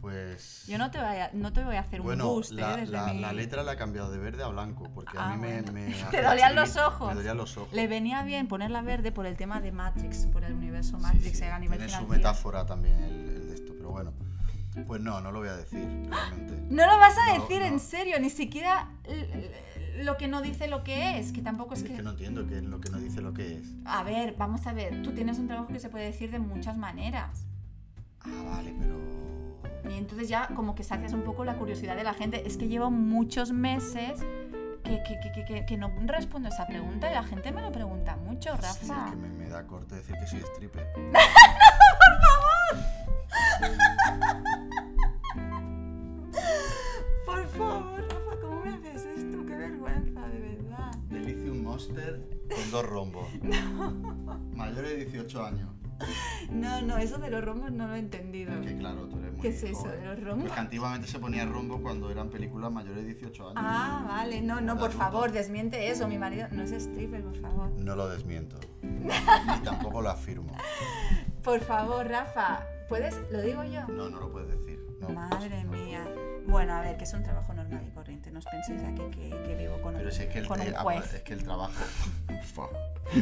Pues. 0.00 0.64
Yo 0.66 0.78
no 0.78 0.90
te 0.90 0.98
voy 0.98 1.06
a, 1.16 1.30
no 1.34 1.52
te 1.52 1.62
voy 1.62 1.76
a 1.76 1.80
hacer 1.80 2.00
Bueno, 2.00 2.28
un 2.28 2.34
boost, 2.36 2.52
¿eh? 2.52 2.54
la, 2.56 2.76
desde 2.78 2.92
la- 2.92 3.12
mi- 3.12 3.20
la 3.20 3.32
letra 3.34 3.62
la 3.62 3.74
he 3.74 3.76
cambiado 3.76 4.10
de 4.10 4.18
verde 4.18 4.42
a 4.42 4.48
blanco, 4.48 4.90
porque 4.94 5.18
a 5.18 5.26
Ah, 5.28 5.36
mí 5.36 5.42
me, 5.42 5.60
bueno. 5.62 5.72
me 5.72 5.86
Te 6.10 6.18
hace 6.18 6.22
dolían 6.22 6.54
los 6.54 6.76
ojos. 6.76 7.08
Me 7.08 7.14
dolían 7.16 7.36
los 7.36 7.56
ojos. 7.58 7.72
Le 7.74 7.86
venía 7.86 8.22
bien 8.22 8.48
ponerla 8.48 8.80
verde 8.82 9.12
por 9.12 9.26
el 9.26 9.36
tema 9.36 9.60
de 9.60 9.72
Matrix, 9.72 10.26
por 10.26 10.42
el 10.44 10.54
universo 10.54 10.98
Matrix 10.98 11.24
Sí, 11.24 11.34
sí, 11.36 11.44
eh, 11.44 11.50
a 11.50 11.58
nivel 11.58 11.78
Tiene 11.78 11.92
su 11.92 11.98
financiero. 11.98 12.16
metáfora 12.30 12.64
también 12.66 12.94
el, 13.02 13.12
el 13.28 13.48
de 13.48 13.54
esto, 13.54 13.72
pero 13.76 13.90
bueno. 13.90 14.12
Pues 14.86 15.00
no, 15.02 15.20
no 15.20 15.32
lo 15.32 15.40
voy 15.40 15.48
a 15.48 15.56
decir, 15.56 15.80
realmente. 16.08 16.56
No 16.70 16.86
lo 16.86 16.96
vas 16.98 17.16
a 17.18 17.36
No, 17.36 17.42
decir 17.42 17.60
no. 17.60 17.66
en 17.66 17.80
serio, 17.80 18.20
ni 18.20 18.30
siquiera 18.30 18.88
lo 19.98 20.16
que 20.16 20.28
no 20.28 20.40
dice 20.40 20.68
lo 20.68 20.82
que 20.84 21.18
es, 21.18 21.32
que 21.32 21.42
tampoco 21.42 21.74
es 21.74 21.82
Es 21.82 21.88
que... 21.90 21.96
que 21.96 22.02
no 22.02 22.10
entiendo 22.12 22.46
qué 22.46 22.58
es 22.58 22.62
lo 22.64 22.80
que 22.80 22.88
no 22.88 22.98
dice 22.98 23.20
lo 23.20 23.34
que 23.34 23.56
es. 23.56 23.64
A 23.84 24.02
ver, 24.04 24.36
vamos 24.38 24.66
a 24.68 24.72
ver, 24.72 25.02
tú 25.02 25.10
tienes 25.12 25.38
un 25.40 25.48
trabajo 25.48 25.68
que 25.72 25.80
se 25.80 25.88
puede 25.90 26.04
decir 26.06 26.30
de 26.30 26.38
muchas 26.38 26.76
maneras. 26.78 27.44
Ah, 28.20 28.30
vale, 28.50 28.72
pero. 28.78 28.94
Y 29.88 29.94
entonces 29.98 30.28
ya 30.28 30.48
como 30.54 30.74
que 30.74 30.82
sacias 30.84 31.12
un 31.12 31.22
poco 31.22 31.44
la 31.44 31.54
curiosidad 31.56 31.96
de 31.96 32.04
la 32.04 32.14
gente. 32.14 32.46
Es 32.46 32.56
que 32.56 32.68
llevo 32.68 32.90
muchos 32.90 33.52
meses 33.52 34.20
que, 34.84 35.02
que, 35.04 35.44
que, 35.46 35.64
que- 35.66 35.76
no 35.76 35.90
respondo 36.06 36.48
esa 36.48 36.66
pregunta 36.66 37.10
y 37.10 37.14
la 37.14 37.22
gente 37.22 37.52
me 37.52 37.62
lo 37.62 37.70
pregunta 37.72 38.16
mucho, 38.16 38.50
Sí, 38.56 38.58
es 38.82 38.88
Rafa. 38.88 39.10
que 39.10 39.16
me, 39.16 39.28
me 39.28 39.48
da 39.48 39.66
corte 39.66 39.94
decir 39.96 40.16
que 40.18 40.26
soy 40.26 40.40
stripper. 40.40 40.86
Por 47.26 47.46
favor, 47.48 48.00
Rafa, 48.08 48.40
¿cómo 48.40 48.60
me 48.64 48.70
haces 48.70 49.04
esto? 49.04 49.46
Qué 49.46 49.56
vergüenza, 49.56 50.26
de 50.28 50.38
verdad. 50.40 50.90
Delicium 51.08 51.62
Monster 51.62 52.20
con 52.48 52.70
dos 52.70 52.86
rombos. 52.86 53.28
Mayores 54.56 54.90
de 54.90 54.96
18 55.04 55.44
años. 55.44 55.70
No, 56.50 56.82
no, 56.82 56.98
eso 56.98 57.18
de 57.18 57.30
los 57.30 57.44
rombos 57.44 57.70
no 57.72 57.86
lo 57.86 57.94
he 57.94 57.98
entendido. 57.98 58.52
Es 58.54 58.66
que 58.66 58.78
claro, 58.78 59.06
tú 59.08 59.18
eres 59.18 59.32
muy 59.32 59.40
¿Qué 59.40 59.48
es 59.48 59.62
eso 59.62 59.74
joven. 59.76 60.00
de 60.00 60.06
los 60.06 60.20
rombos? 60.20 60.40
Pues 60.42 60.52
que 60.54 60.60
antiguamente 60.60 61.06
se 61.08 61.18
ponía 61.18 61.44
rombo 61.46 61.80
cuando 61.82 62.10
eran 62.10 62.28
películas 62.30 62.72
mayores 62.72 62.96
de 62.96 63.14
18 63.14 63.42
años. 63.50 63.54
Ah, 63.64 64.04
vale, 64.08 64.40
no, 64.40 64.60
no, 64.60 64.74
por 64.74 64.86
adulto. 64.90 64.98
favor, 64.98 65.32
desmiente 65.32 65.88
eso. 65.90 66.08
Mi 66.08 66.18
marido 66.18 66.48
no 66.52 66.62
es 66.62 66.72
stripper, 66.72 67.22
por 67.22 67.36
favor. 67.40 67.70
No 67.78 67.94
lo 67.96 68.08
desmiento. 68.08 68.56
Ni 68.82 69.60
tampoco 69.64 70.00
lo 70.02 70.10
afirmo. 70.10 70.52
Por 71.42 71.60
favor, 71.60 72.06
Rafa, 72.06 72.64
¿puedes? 72.88 73.16
¿Lo 73.30 73.40
digo 73.42 73.64
yo? 73.64 73.86
No, 73.88 74.08
no 74.10 74.20
lo 74.20 74.30
puedes 74.32 74.48
decir. 74.50 74.78
No, 75.00 75.08
Madre 75.10 75.64
mía. 75.64 75.89
Bueno, 76.50 76.74
a 76.74 76.80
ver, 76.80 76.96
que 76.96 77.04
es 77.04 77.12
un 77.14 77.22
trabajo 77.22 77.54
normal 77.54 77.84
y 77.86 77.90
corriente. 77.90 78.30
No 78.30 78.38
os 78.40 78.46
penséis 78.46 78.82
aquí 78.82 79.02
que, 79.10 79.30
que 79.46 79.54
vivo 79.56 79.80
con 79.80 79.94
un, 79.94 79.98
Pero 80.00 80.10
si 80.10 80.22
es 80.22 80.28
que 80.28 80.38
el, 80.40 80.46
con 80.48 80.60
un 80.60 80.74
ah, 80.76 80.80
juez. 80.82 81.14
es 81.14 81.22
que 81.22 81.32
el 81.34 81.42
trabajo. 81.44 81.72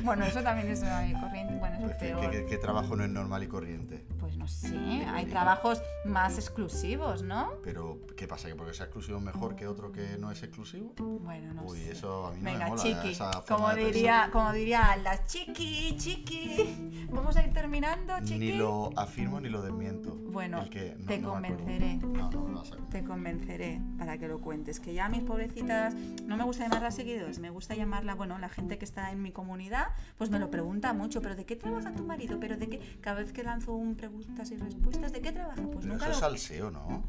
Bueno, 0.05 0.25
eso 0.27 0.43
también 0.43 0.69
es 0.71 0.83
normal 0.83 1.09
y 1.11 1.15
corriente. 1.15 1.55
Bueno, 1.59 1.77
Pues 1.81 1.97
peor. 1.97 2.47
que 2.47 2.59
trabajo 2.59 2.95
no 2.95 3.05
es 3.05 3.11
normal 3.11 3.43
y 3.43 3.47
corriente. 3.49 4.05
Pues 4.21 4.37
no 4.37 4.47
sé, 4.47 4.77
hay 5.09 5.25
trabajos 5.27 5.83
más 6.05 6.37
exclusivos, 6.37 7.23
¿no? 7.23 7.53
Pero, 7.65 7.99
¿qué 8.17 8.29
pasa? 8.29 8.49
¿Que 8.49 8.55
porque 8.55 8.75
sea 8.75 8.85
exclusivo 8.87 9.19
mejor 9.19 9.57
que 9.57 9.67
otro 9.67 9.91
que 9.91 10.19
no 10.19 10.31
es 10.31 10.43
exclusivo? 10.43 10.93
Bueno, 11.23 11.55
no 11.55 11.63
Uy, 11.65 11.79
sé. 11.79 11.93
eso 11.93 12.27
a 12.27 12.33
mí 12.33 12.39
no 12.41 12.45
Venga, 12.45 12.65
me 12.65 12.71
mola. 12.73 12.83
chiqui, 12.83 13.09
esa 13.13 13.31
como 13.49 13.73
diría, 13.75 14.29
como 14.31 14.53
diría 14.53 14.93
Alda, 14.93 15.25
chiqui, 15.25 15.97
chiqui. 15.97 17.07
Vamos 17.11 17.37
a 17.39 17.43
ir 17.47 17.53
terminando, 17.55 18.13
chiqui. 18.25 18.39
Ni 18.39 18.53
lo 18.53 18.91
afirmo 18.99 19.41
ni 19.41 19.49
lo 19.49 19.63
desmiento. 19.63 20.15
Bueno, 20.15 20.61
El 20.63 20.69
que- 20.71 20.97
no- 20.99 21.07
te 21.07 21.19
no 21.19 21.31
convenceré. 21.33 21.95
No, 21.97 22.31
no 22.31 22.41
me 22.45 22.53
lo 22.53 22.59
vas 22.59 22.73
a. 22.73 22.77
Te 22.91 23.05
convenceré 23.19 23.81
para 23.99 24.17
que 24.17 24.29
lo 24.29 24.41
cuentes. 24.41 24.79
Que 24.79 24.95
ya 24.95 25.09
mis 25.09 25.23
pobrecitas, 25.23 25.95
no 26.25 26.37
me 26.37 26.45
gusta 26.45 26.65
llamarlas 26.65 26.95
seguidores, 26.95 27.41
me 27.41 27.51
gusta 27.51 27.75
llamarla, 27.75 28.15
bueno, 28.15 28.39
la 28.39 28.49
gente 28.49 28.79
que 28.79 28.85
está 28.85 29.11
en 29.11 29.23
mi 29.23 29.33
comunidad, 29.33 29.89
pues 30.17 30.31
me 30.31 30.39
lo 30.39 30.51
pregunta 30.51 30.93
mucho, 30.93 31.21
pero 31.21 31.35
¿de 31.35 31.45
qué 31.45 31.57
trabaja 31.57 31.93
tu 31.93 32.05
marido? 32.05 32.39
¿Pero 32.39 32.57
de 32.57 32.69
qué? 32.69 32.99
Cada 33.01 33.19
vez 33.21 33.33
que 33.33 33.43
lanzo 33.43 33.73
un 33.73 33.97
preguntas 33.97 34.51
y 34.53 34.57
respuestas, 34.57 35.13
¿de 35.13 35.21
qué 35.21 35.33
trabaja? 35.33 35.63
Pues 35.63 35.79
Pero 35.81 35.95
nunca 35.95 36.05
eso 36.05 36.15
es 36.15 36.21
lo... 36.21 36.29
salseo, 36.29 36.71
¿no? 36.71 37.03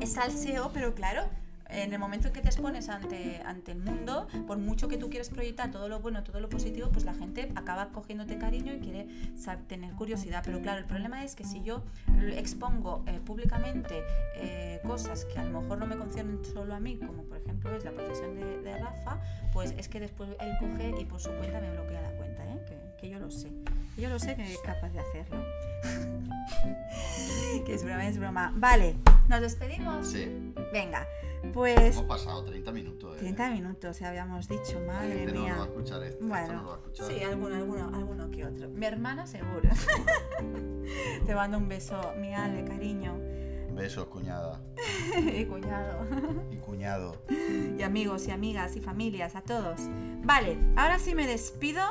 Es 0.00 0.12
salseo, 0.12 0.70
pero 0.72 0.94
claro, 0.94 1.22
en 1.68 1.92
el 1.92 1.98
momento 1.98 2.28
en 2.28 2.32
que 2.34 2.40
te 2.40 2.48
expones 2.48 2.88
ante, 2.88 3.40
ante 3.44 3.72
el 3.72 3.78
mundo, 3.78 4.26
por 4.46 4.58
mucho 4.58 4.88
que 4.88 4.96
tú 4.96 5.10
quieras 5.10 5.28
proyectar 5.28 5.70
todo 5.70 5.88
lo 5.88 6.00
bueno, 6.00 6.22
todo 6.24 6.40
lo 6.40 6.48
positivo, 6.48 6.88
pues 6.90 7.04
la 7.04 7.14
gente 7.14 7.52
acaba 7.56 7.88
cogiéndote 7.90 8.38
cariño 8.38 8.72
y 8.74 8.78
quiere 8.80 9.06
sab- 9.36 9.66
tener 9.66 9.92
curiosidad. 9.94 10.42
Pero 10.44 10.60
claro, 10.62 10.78
el 10.78 10.86
problema 10.86 11.24
es 11.24 11.34
que 11.34 11.44
si 11.44 11.62
yo 11.62 11.82
expongo 12.36 13.02
eh, 13.06 13.20
públicamente 13.24 14.02
eh, 14.36 14.80
cosas 14.86 15.24
que 15.26 15.38
a 15.38 15.44
lo 15.44 15.60
mejor 15.60 15.78
no 15.78 15.86
me 15.86 15.96
conciernen 15.96 16.44
solo 16.44 16.74
a 16.74 16.80
mí, 16.80 16.96
como 16.96 17.22
por 17.24 17.38
ejemplo 17.38 17.74
es 17.76 17.84
la 17.84 17.92
profesión 17.92 18.34
de, 18.36 18.78
Rafa, 18.78 19.20
pues 19.52 19.74
es 19.76 19.88
que 19.88 19.98
después 20.00 20.30
él 20.40 20.52
coge 20.60 20.94
y 21.00 21.04
por 21.04 21.20
su 21.20 21.30
cuenta 21.32 21.60
me 21.60 21.70
bloquea 21.70 22.00
la 22.02 22.10
cuenta, 22.12 22.44
¿eh? 22.44 22.94
que 22.98 23.08
yo 23.10 23.18
lo 23.18 23.30
sé. 23.30 23.50
Yo 23.98 24.08
lo 24.08 24.18
sé 24.18 24.36
que 24.36 24.52
es 24.52 24.58
capaz 24.60 24.90
de 24.90 25.00
hacerlo. 25.00 25.44
que 27.66 27.74
es 27.74 27.84
broma, 27.84 28.06
es 28.06 28.18
broma. 28.18 28.52
Vale, 28.56 28.94
¿nos 29.28 29.40
despedimos? 29.40 30.06
Sí. 30.06 30.52
Venga, 30.72 31.06
pues 31.52 31.96
Hemos 31.96 32.04
pasado 32.04 32.44
30 32.44 32.70
minutos. 32.72 33.16
¿eh? 33.16 33.20
30 33.20 33.50
minutos, 33.50 33.98
ya 33.98 34.08
habíamos 34.10 34.48
dicho, 34.48 34.80
madre 34.86 35.14
gente 35.14 35.32
no 35.32 35.40
mía. 35.42 35.52
lo 35.54 35.58
va 35.58 35.64
a 35.64 35.68
escuchar 35.68 36.02
esto. 36.04 36.14
esto 36.14 36.22
no 36.24 36.28
Bueno, 36.28 36.62
lo 36.62 36.68
va 36.68 36.74
a 36.74 36.78
escuchar. 36.78 37.06
sí, 37.08 37.22
alguno, 37.24 37.56
alguno, 37.56 37.90
alguno 37.94 38.30
que 38.30 38.46
otro. 38.46 38.68
Mi 38.68 38.86
hermana 38.86 39.26
seguro. 39.26 39.68
Te 41.26 41.34
mando 41.34 41.58
un 41.58 41.68
beso, 41.68 42.00
mi 42.20 42.32
Ale, 42.34 42.64
cariño. 42.64 43.18
Besos, 43.72 44.06
cuñada. 44.06 44.60
y 45.36 45.44
cuñado. 45.44 46.06
Y 46.50 46.56
cuñado. 46.56 47.20
y 47.76 47.82
amigos 47.82 48.28
y 48.28 48.30
amigas 48.30 48.76
y 48.76 48.80
familias, 48.80 49.34
a 49.34 49.42
todos. 49.42 49.80
Vale, 50.22 50.56
ahora 50.76 50.98
sí 51.00 51.14
me 51.16 51.26
despido. 51.26 51.82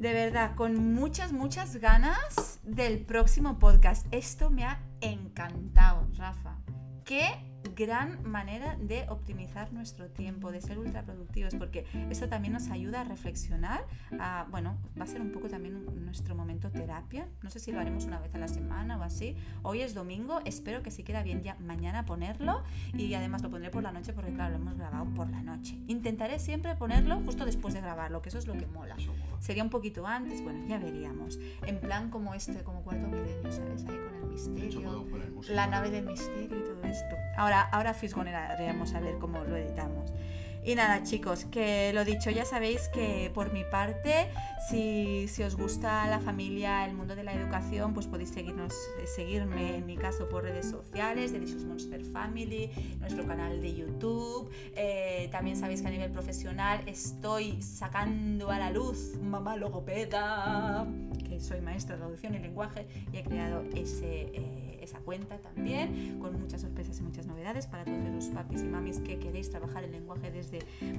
De 0.00 0.14
verdad, 0.14 0.54
con 0.54 0.94
muchas, 0.94 1.30
muchas 1.30 1.76
ganas 1.76 2.58
del 2.62 3.04
próximo 3.04 3.58
podcast. 3.58 4.06
Esto 4.12 4.48
me 4.48 4.64
ha 4.64 4.80
encantado, 5.02 6.08
Rafa. 6.16 6.56
Qué 7.04 7.49
gran 7.76 8.22
manera 8.28 8.76
de 8.80 9.06
optimizar 9.08 9.72
nuestro 9.72 10.08
tiempo, 10.08 10.50
de 10.52 10.60
ser 10.60 10.78
ultra 10.78 11.02
productivos, 11.02 11.54
porque 11.54 11.84
esto 12.10 12.28
también 12.28 12.52
nos 12.54 12.68
ayuda 12.70 13.02
a 13.02 13.04
reflexionar. 13.04 13.84
a- 14.18 14.46
bueno, 14.50 14.76
va 14.98 15.04
a 15.04 15.06
ser 15.06 15.20
un 15.20 15.30
poco 15.32 15.48
también 15.48 15.86
nuestro 16.04 16.34
momento 16.34 16.70
terapia. 16.70 17.28
No 17.42 17.50
sé 17.50 17.60
si 17.60 17.70
lo 17.72 17.80
haremos 17.80 18.04
una 18.06 18.18
vez 18.18 18.34
a 18.34 18.38
la 18.38 18.48
semana 18.48 18.98
o 18.98 19.02
así. 19.02 19.36
Hoy 19.62 19.80
es 19.82 19.94
domingo, 19.94 20.40
espero 20.44 20.82
que 20.82 20.90
si 20.90 21.02
queda 21.04 21.22
bien 21.22 21.42
ya 21.42 21.54
mañana 21.60 22.04
ponerlo 22.04 22.62
y 22.94 23.14
además 23.14 23.42
lo 23.42 23.50
pondré 23.50 23.70
por 23.70 23.82
la 23.82 23.92
noche 23.92 24.12
porque 24.12 24.32
claro, 24.32 24.50
lo 24.56 24.62
hemos 24.62 24.76
grabado 24.76 25.06
por 25.14 25.30
la 25.30 25.42
noche. 25.42 25.78
Intentaré 25.86 26.38
siempre 26.38 26.74
ponerlo 26.76 27.20
justo 27.20 27.44
después 27.44 27.72
de 27.74 27.80
grabarlo, 27.80 28.20
que 28.20 28.28
eso 28.30 28.38
es 28.38 28.46
lo 28.46 28.54
que 28.54 28.66
mola. 28.66 28.96
Sería 29.38 29.62
un 29.62 29.70
poquito 29.70 30.06
antes, 30.06 30.42
bueno, 30.42 30.66
ya 30.66 30.78
veríamos. 30.78 31.38
En 31.66 31.78
plan 31.80 32.10
como 32.10 32.34
este, 32.34 32.62
como 32.62 32.82
cuarto 32.82 33.06
milenio, 33.06 33.52
¿sabes? 33.52 33.84
Ahí 33.86 33.96
con 33.96 34.14
el 34.14 34.20
hecho, 34.24 34.50
misterio. 34.50 35.06
La 35.54 35.66
nave 35.66 35.90
del 35.90 36.04
misterio 36.04 36.58
y 36.58 36.62
todo 36.62 36.82
esto. 36.84 37.16
Ahora, 37.38 37.49
ahora 37.52 37.94
fisgonearemos 37.94 38.94
a 38.94 39.00
ver 39.00 39.18
cómo 39.18 39.44
lo 39.44 39.56
editamos. 39.56 40.12
Y 40.62 40.74
nada, 40.74 41.02
chicos, 41.02 41.46
que 41.46 41.90
lo 41.94 42.04
dicho, 42.04 42.30
ya 42.30 42.44
sabéis 42.44 42.88
que 42.88 43.30
por 43.32 43.50
mi 43.50 43.64
parte, 43.64 44.28
si, 44.68 45.26
si 45.26 45.42
os 45.42 45.56
gusta 45.56 46.06
la 46.06 46.20
familia, 46.20 46.84
el 46.84 46.94
mundo 46.94 47.16
de 47.16 47.24
la 47.24 47.32
educación, 47.32 47.94
pues 47.94 48.06
podéis 48.06 48.28
seguirnos, 48.28 48.74
eh, 49.00 49.06
seguirme 49.06 49.76
en 49.76 49.86
mi 49.86 49.96
caso 49.96 50.28
por 50.28 50.44
redes 50.44 50.68
sociales, 50.68 51.32
Delicious 51.32 51.64
Monster 51.64 52.04
Family, 52.04 52.70
nuestro 53.00 53.26
canal 53.26 53.62
de 53.62 53.74
YouTube. 53.74 54.50
Eh, 54.76 55.28
también 55.32 55.56
sabéis 55.56 55.80
que 55.80 55.88
a 55.88 55.92
nivel 55.92 56.12
profesional 56.12 56.82
estoy 56.86 57.62
sacando 57.62 58.50
a 58.50 58.58
la 58.58 58.70
luz 58.70 59.18
Mamá 59.22 59.56
Logopeda, 59.56 60.86
que 61.26 61.40
soy 61.40 61.62
maestra 61.62 61.96
de 61.96 62.02
traducción 62.02 62.34
y 62.34 62.38
lenguaje 62.38 62.86
y 63.12 63.16
he 63.16 63.22
creado 63.22 63.62
ese, 63.74 64.30
eh, 64.34 64.78
esa 64.82 64.98
cuenta 64.98 65.38
también 65.38 66.18
con 66.18 66.38
muchas 66.38 66.60
sorpresas 66.62 66.98
y 66.98 67.02
muchas 67.02 67.26
novedades 67.26 67.66
para 67.66 67.84
todos 67.84 68.08
los 68.12 68.26
papis 68.26 68.62
y 68.62 68.66
mamis 68.66 68.98
que 69.00 69.18
queréis 69.18 69.50
trabajar 69.50 69.84
el 69.84 69.92
lenguaje 69.92 70.30
desde 70.30 70.49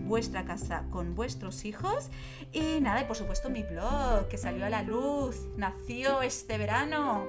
vuestra 0.05 0.45
casa 0.45 0.85
con 0.89 1.15
vuestros 1.15 1.65
hijos. 1.65 2.09
Y 2.51 2.79
nada, 2.81 3.01
y 3.01 3.05
por 3.05 3.15
supuesto 3.15 3.49
mi 3.49 3.63
blog 3.63 4.27
que 4.27 4.37
salió 4.37 4.65
a 4.65 4.69
la 4.69 4.83
luz, 4.83 5.47
nació 5.57 6.21
este 6.21 6.57
verano. 6.57 7.25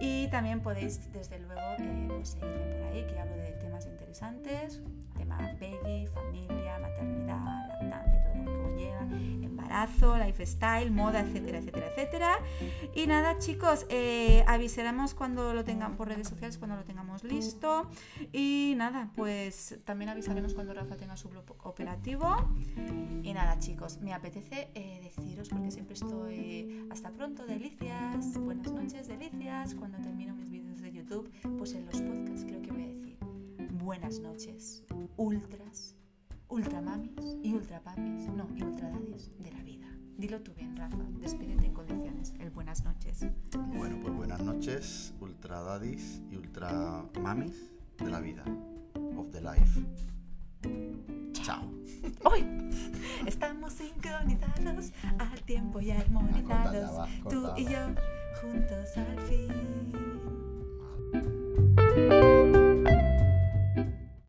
Y 0.00 0.28
también 0.28 0.60
podéis, 0.60 1.12
desde 1.12 1.38
luego, 1.38 1.60
eh, 1.78 2.06
pues 2.08 2.30
seguirme 2.30 2.74
por 2.74 2.82
ahí, 2.84 3.06
que 3.06 3.18
hablo 3.18 3.36
de 3.36 3.52
temas 3.52 3.86
interesantes, 3.86 4.80
tema 5.16 5.36
baby, 5.60 5.71
embarazo, 9.72 10.18
lifestyle, 10.18 10.90
moda, 10.90 11.20
etcétera, 11.20 11.58
etcétera, 11.58 11.86
etcétera. 11.88 12.38
Y 12.94 13.06
nada, 13.06 13.38
chicos, 13.38 13.86
eh, 13.88 14.44
avisaremos 14.46 15.14
cuando 15.14 15.54
lo 15.54 15.64
tengan 15.64 15.96
por 15.96 16.08
redes 16.08 16.28
sociales, 16.28 16.58
cuando 16.58 16.76
lo 16.76 16.84
tengamos 16.84 17.24
listo. 17.24 17.88
Y 18.32 18.74
nada, 18.76 19.10
pues 19.16 19.78
también 19.84 20.10
avisaremos 20.10 20.54
cuando 20.54 20.74
Rafa 20.74 20.96
tenga 20.96 21.16
su 21.16 21.28
blog 21.28 21.44
operativo. 21.64 22.36
Y 23.22 23.32
nada, 23.32 23.58
chicos, 23.58 23.98
me 24.02 24.12
apetece 24.12 24.70
eh, 24.74 25.00
deciros, 25.02 25.48
porque 25.48 25.70
siempre 25.70 25.94
estoy 25.94 26.86
hasta 26.90 27.10
pronto, 27.10 27.46
delicias, 27.46 28.38
buenas 28.38 28.70
noches, 28.72 29.08
delicias. 29.08 29.74
Cuando 29.74 29.98
termino 29.98 30.34
mis 30.34 30.50
vídeos 30.50 30.82
de 30.82 30.92
YouTube, 30.92 31.30
pues 31.56 31.72
en 31.72 31.86
los 31.86 32.00
podcasts 32.00 32.44
creo 32.44 32.60
que 32.60 32.70
voy 32.70 32.82
a 32.82 32.88
decir 32.88 33.18
buenas 33.82 34.20
noches, 34.20 34.84
ultras, 35.16 35.96
ultramamis 36.48 37.38
y 37.42 37.54
ultrapapis, 37.54 38.28
no, 38.28 38.46
y 38.54 38.62
ultradadis 38.62 39.32
de 39.38 39.50
la. 39.50 39.61
Dilo 40.22 40.40
tú 40.40 40.54
bien, 40.54 40.76
Rafa. 40.76 40.98
Despídete 41.20 41.66
en 41.66 41.74
condiciones. 41.74 42.32
El 42.38 42.50
buenas 42.50 42.84
noches. 42.84 43.26
Bueno, 43.74 43.98
pues 44.00 44.14
buenas 44.14 44.40
noches, 44.40 45.12
ultra 45.20 45.60
daddies 45.62 46.22
y 46.30 46.36
ultra 46.36 47.04
mamis 47.20 47.72
de 47.98 48.08
la 48.08 48.20
vida. 48.20 48.44
Of 49.16 49.32
the 49.32 49.40
life. 49.40 49.84
Chao. 51.32 51.64
Hoy 52.24 52.46
estamos 53.26 53.72
sincronizados 53.72 54.92
al 55.18 55.42
tiempo 55.42 55.80
y 55.80 55.90
Ah, 55.90 55.98
armonizados. 56.02 56.98
va, 57.00 57.08
Tú 57.28 57.48
y 57.56 57.64
yo 57.64 57.80
juntos 58.40 58.96
al 58.96 59.18
fin. 59.22 59.52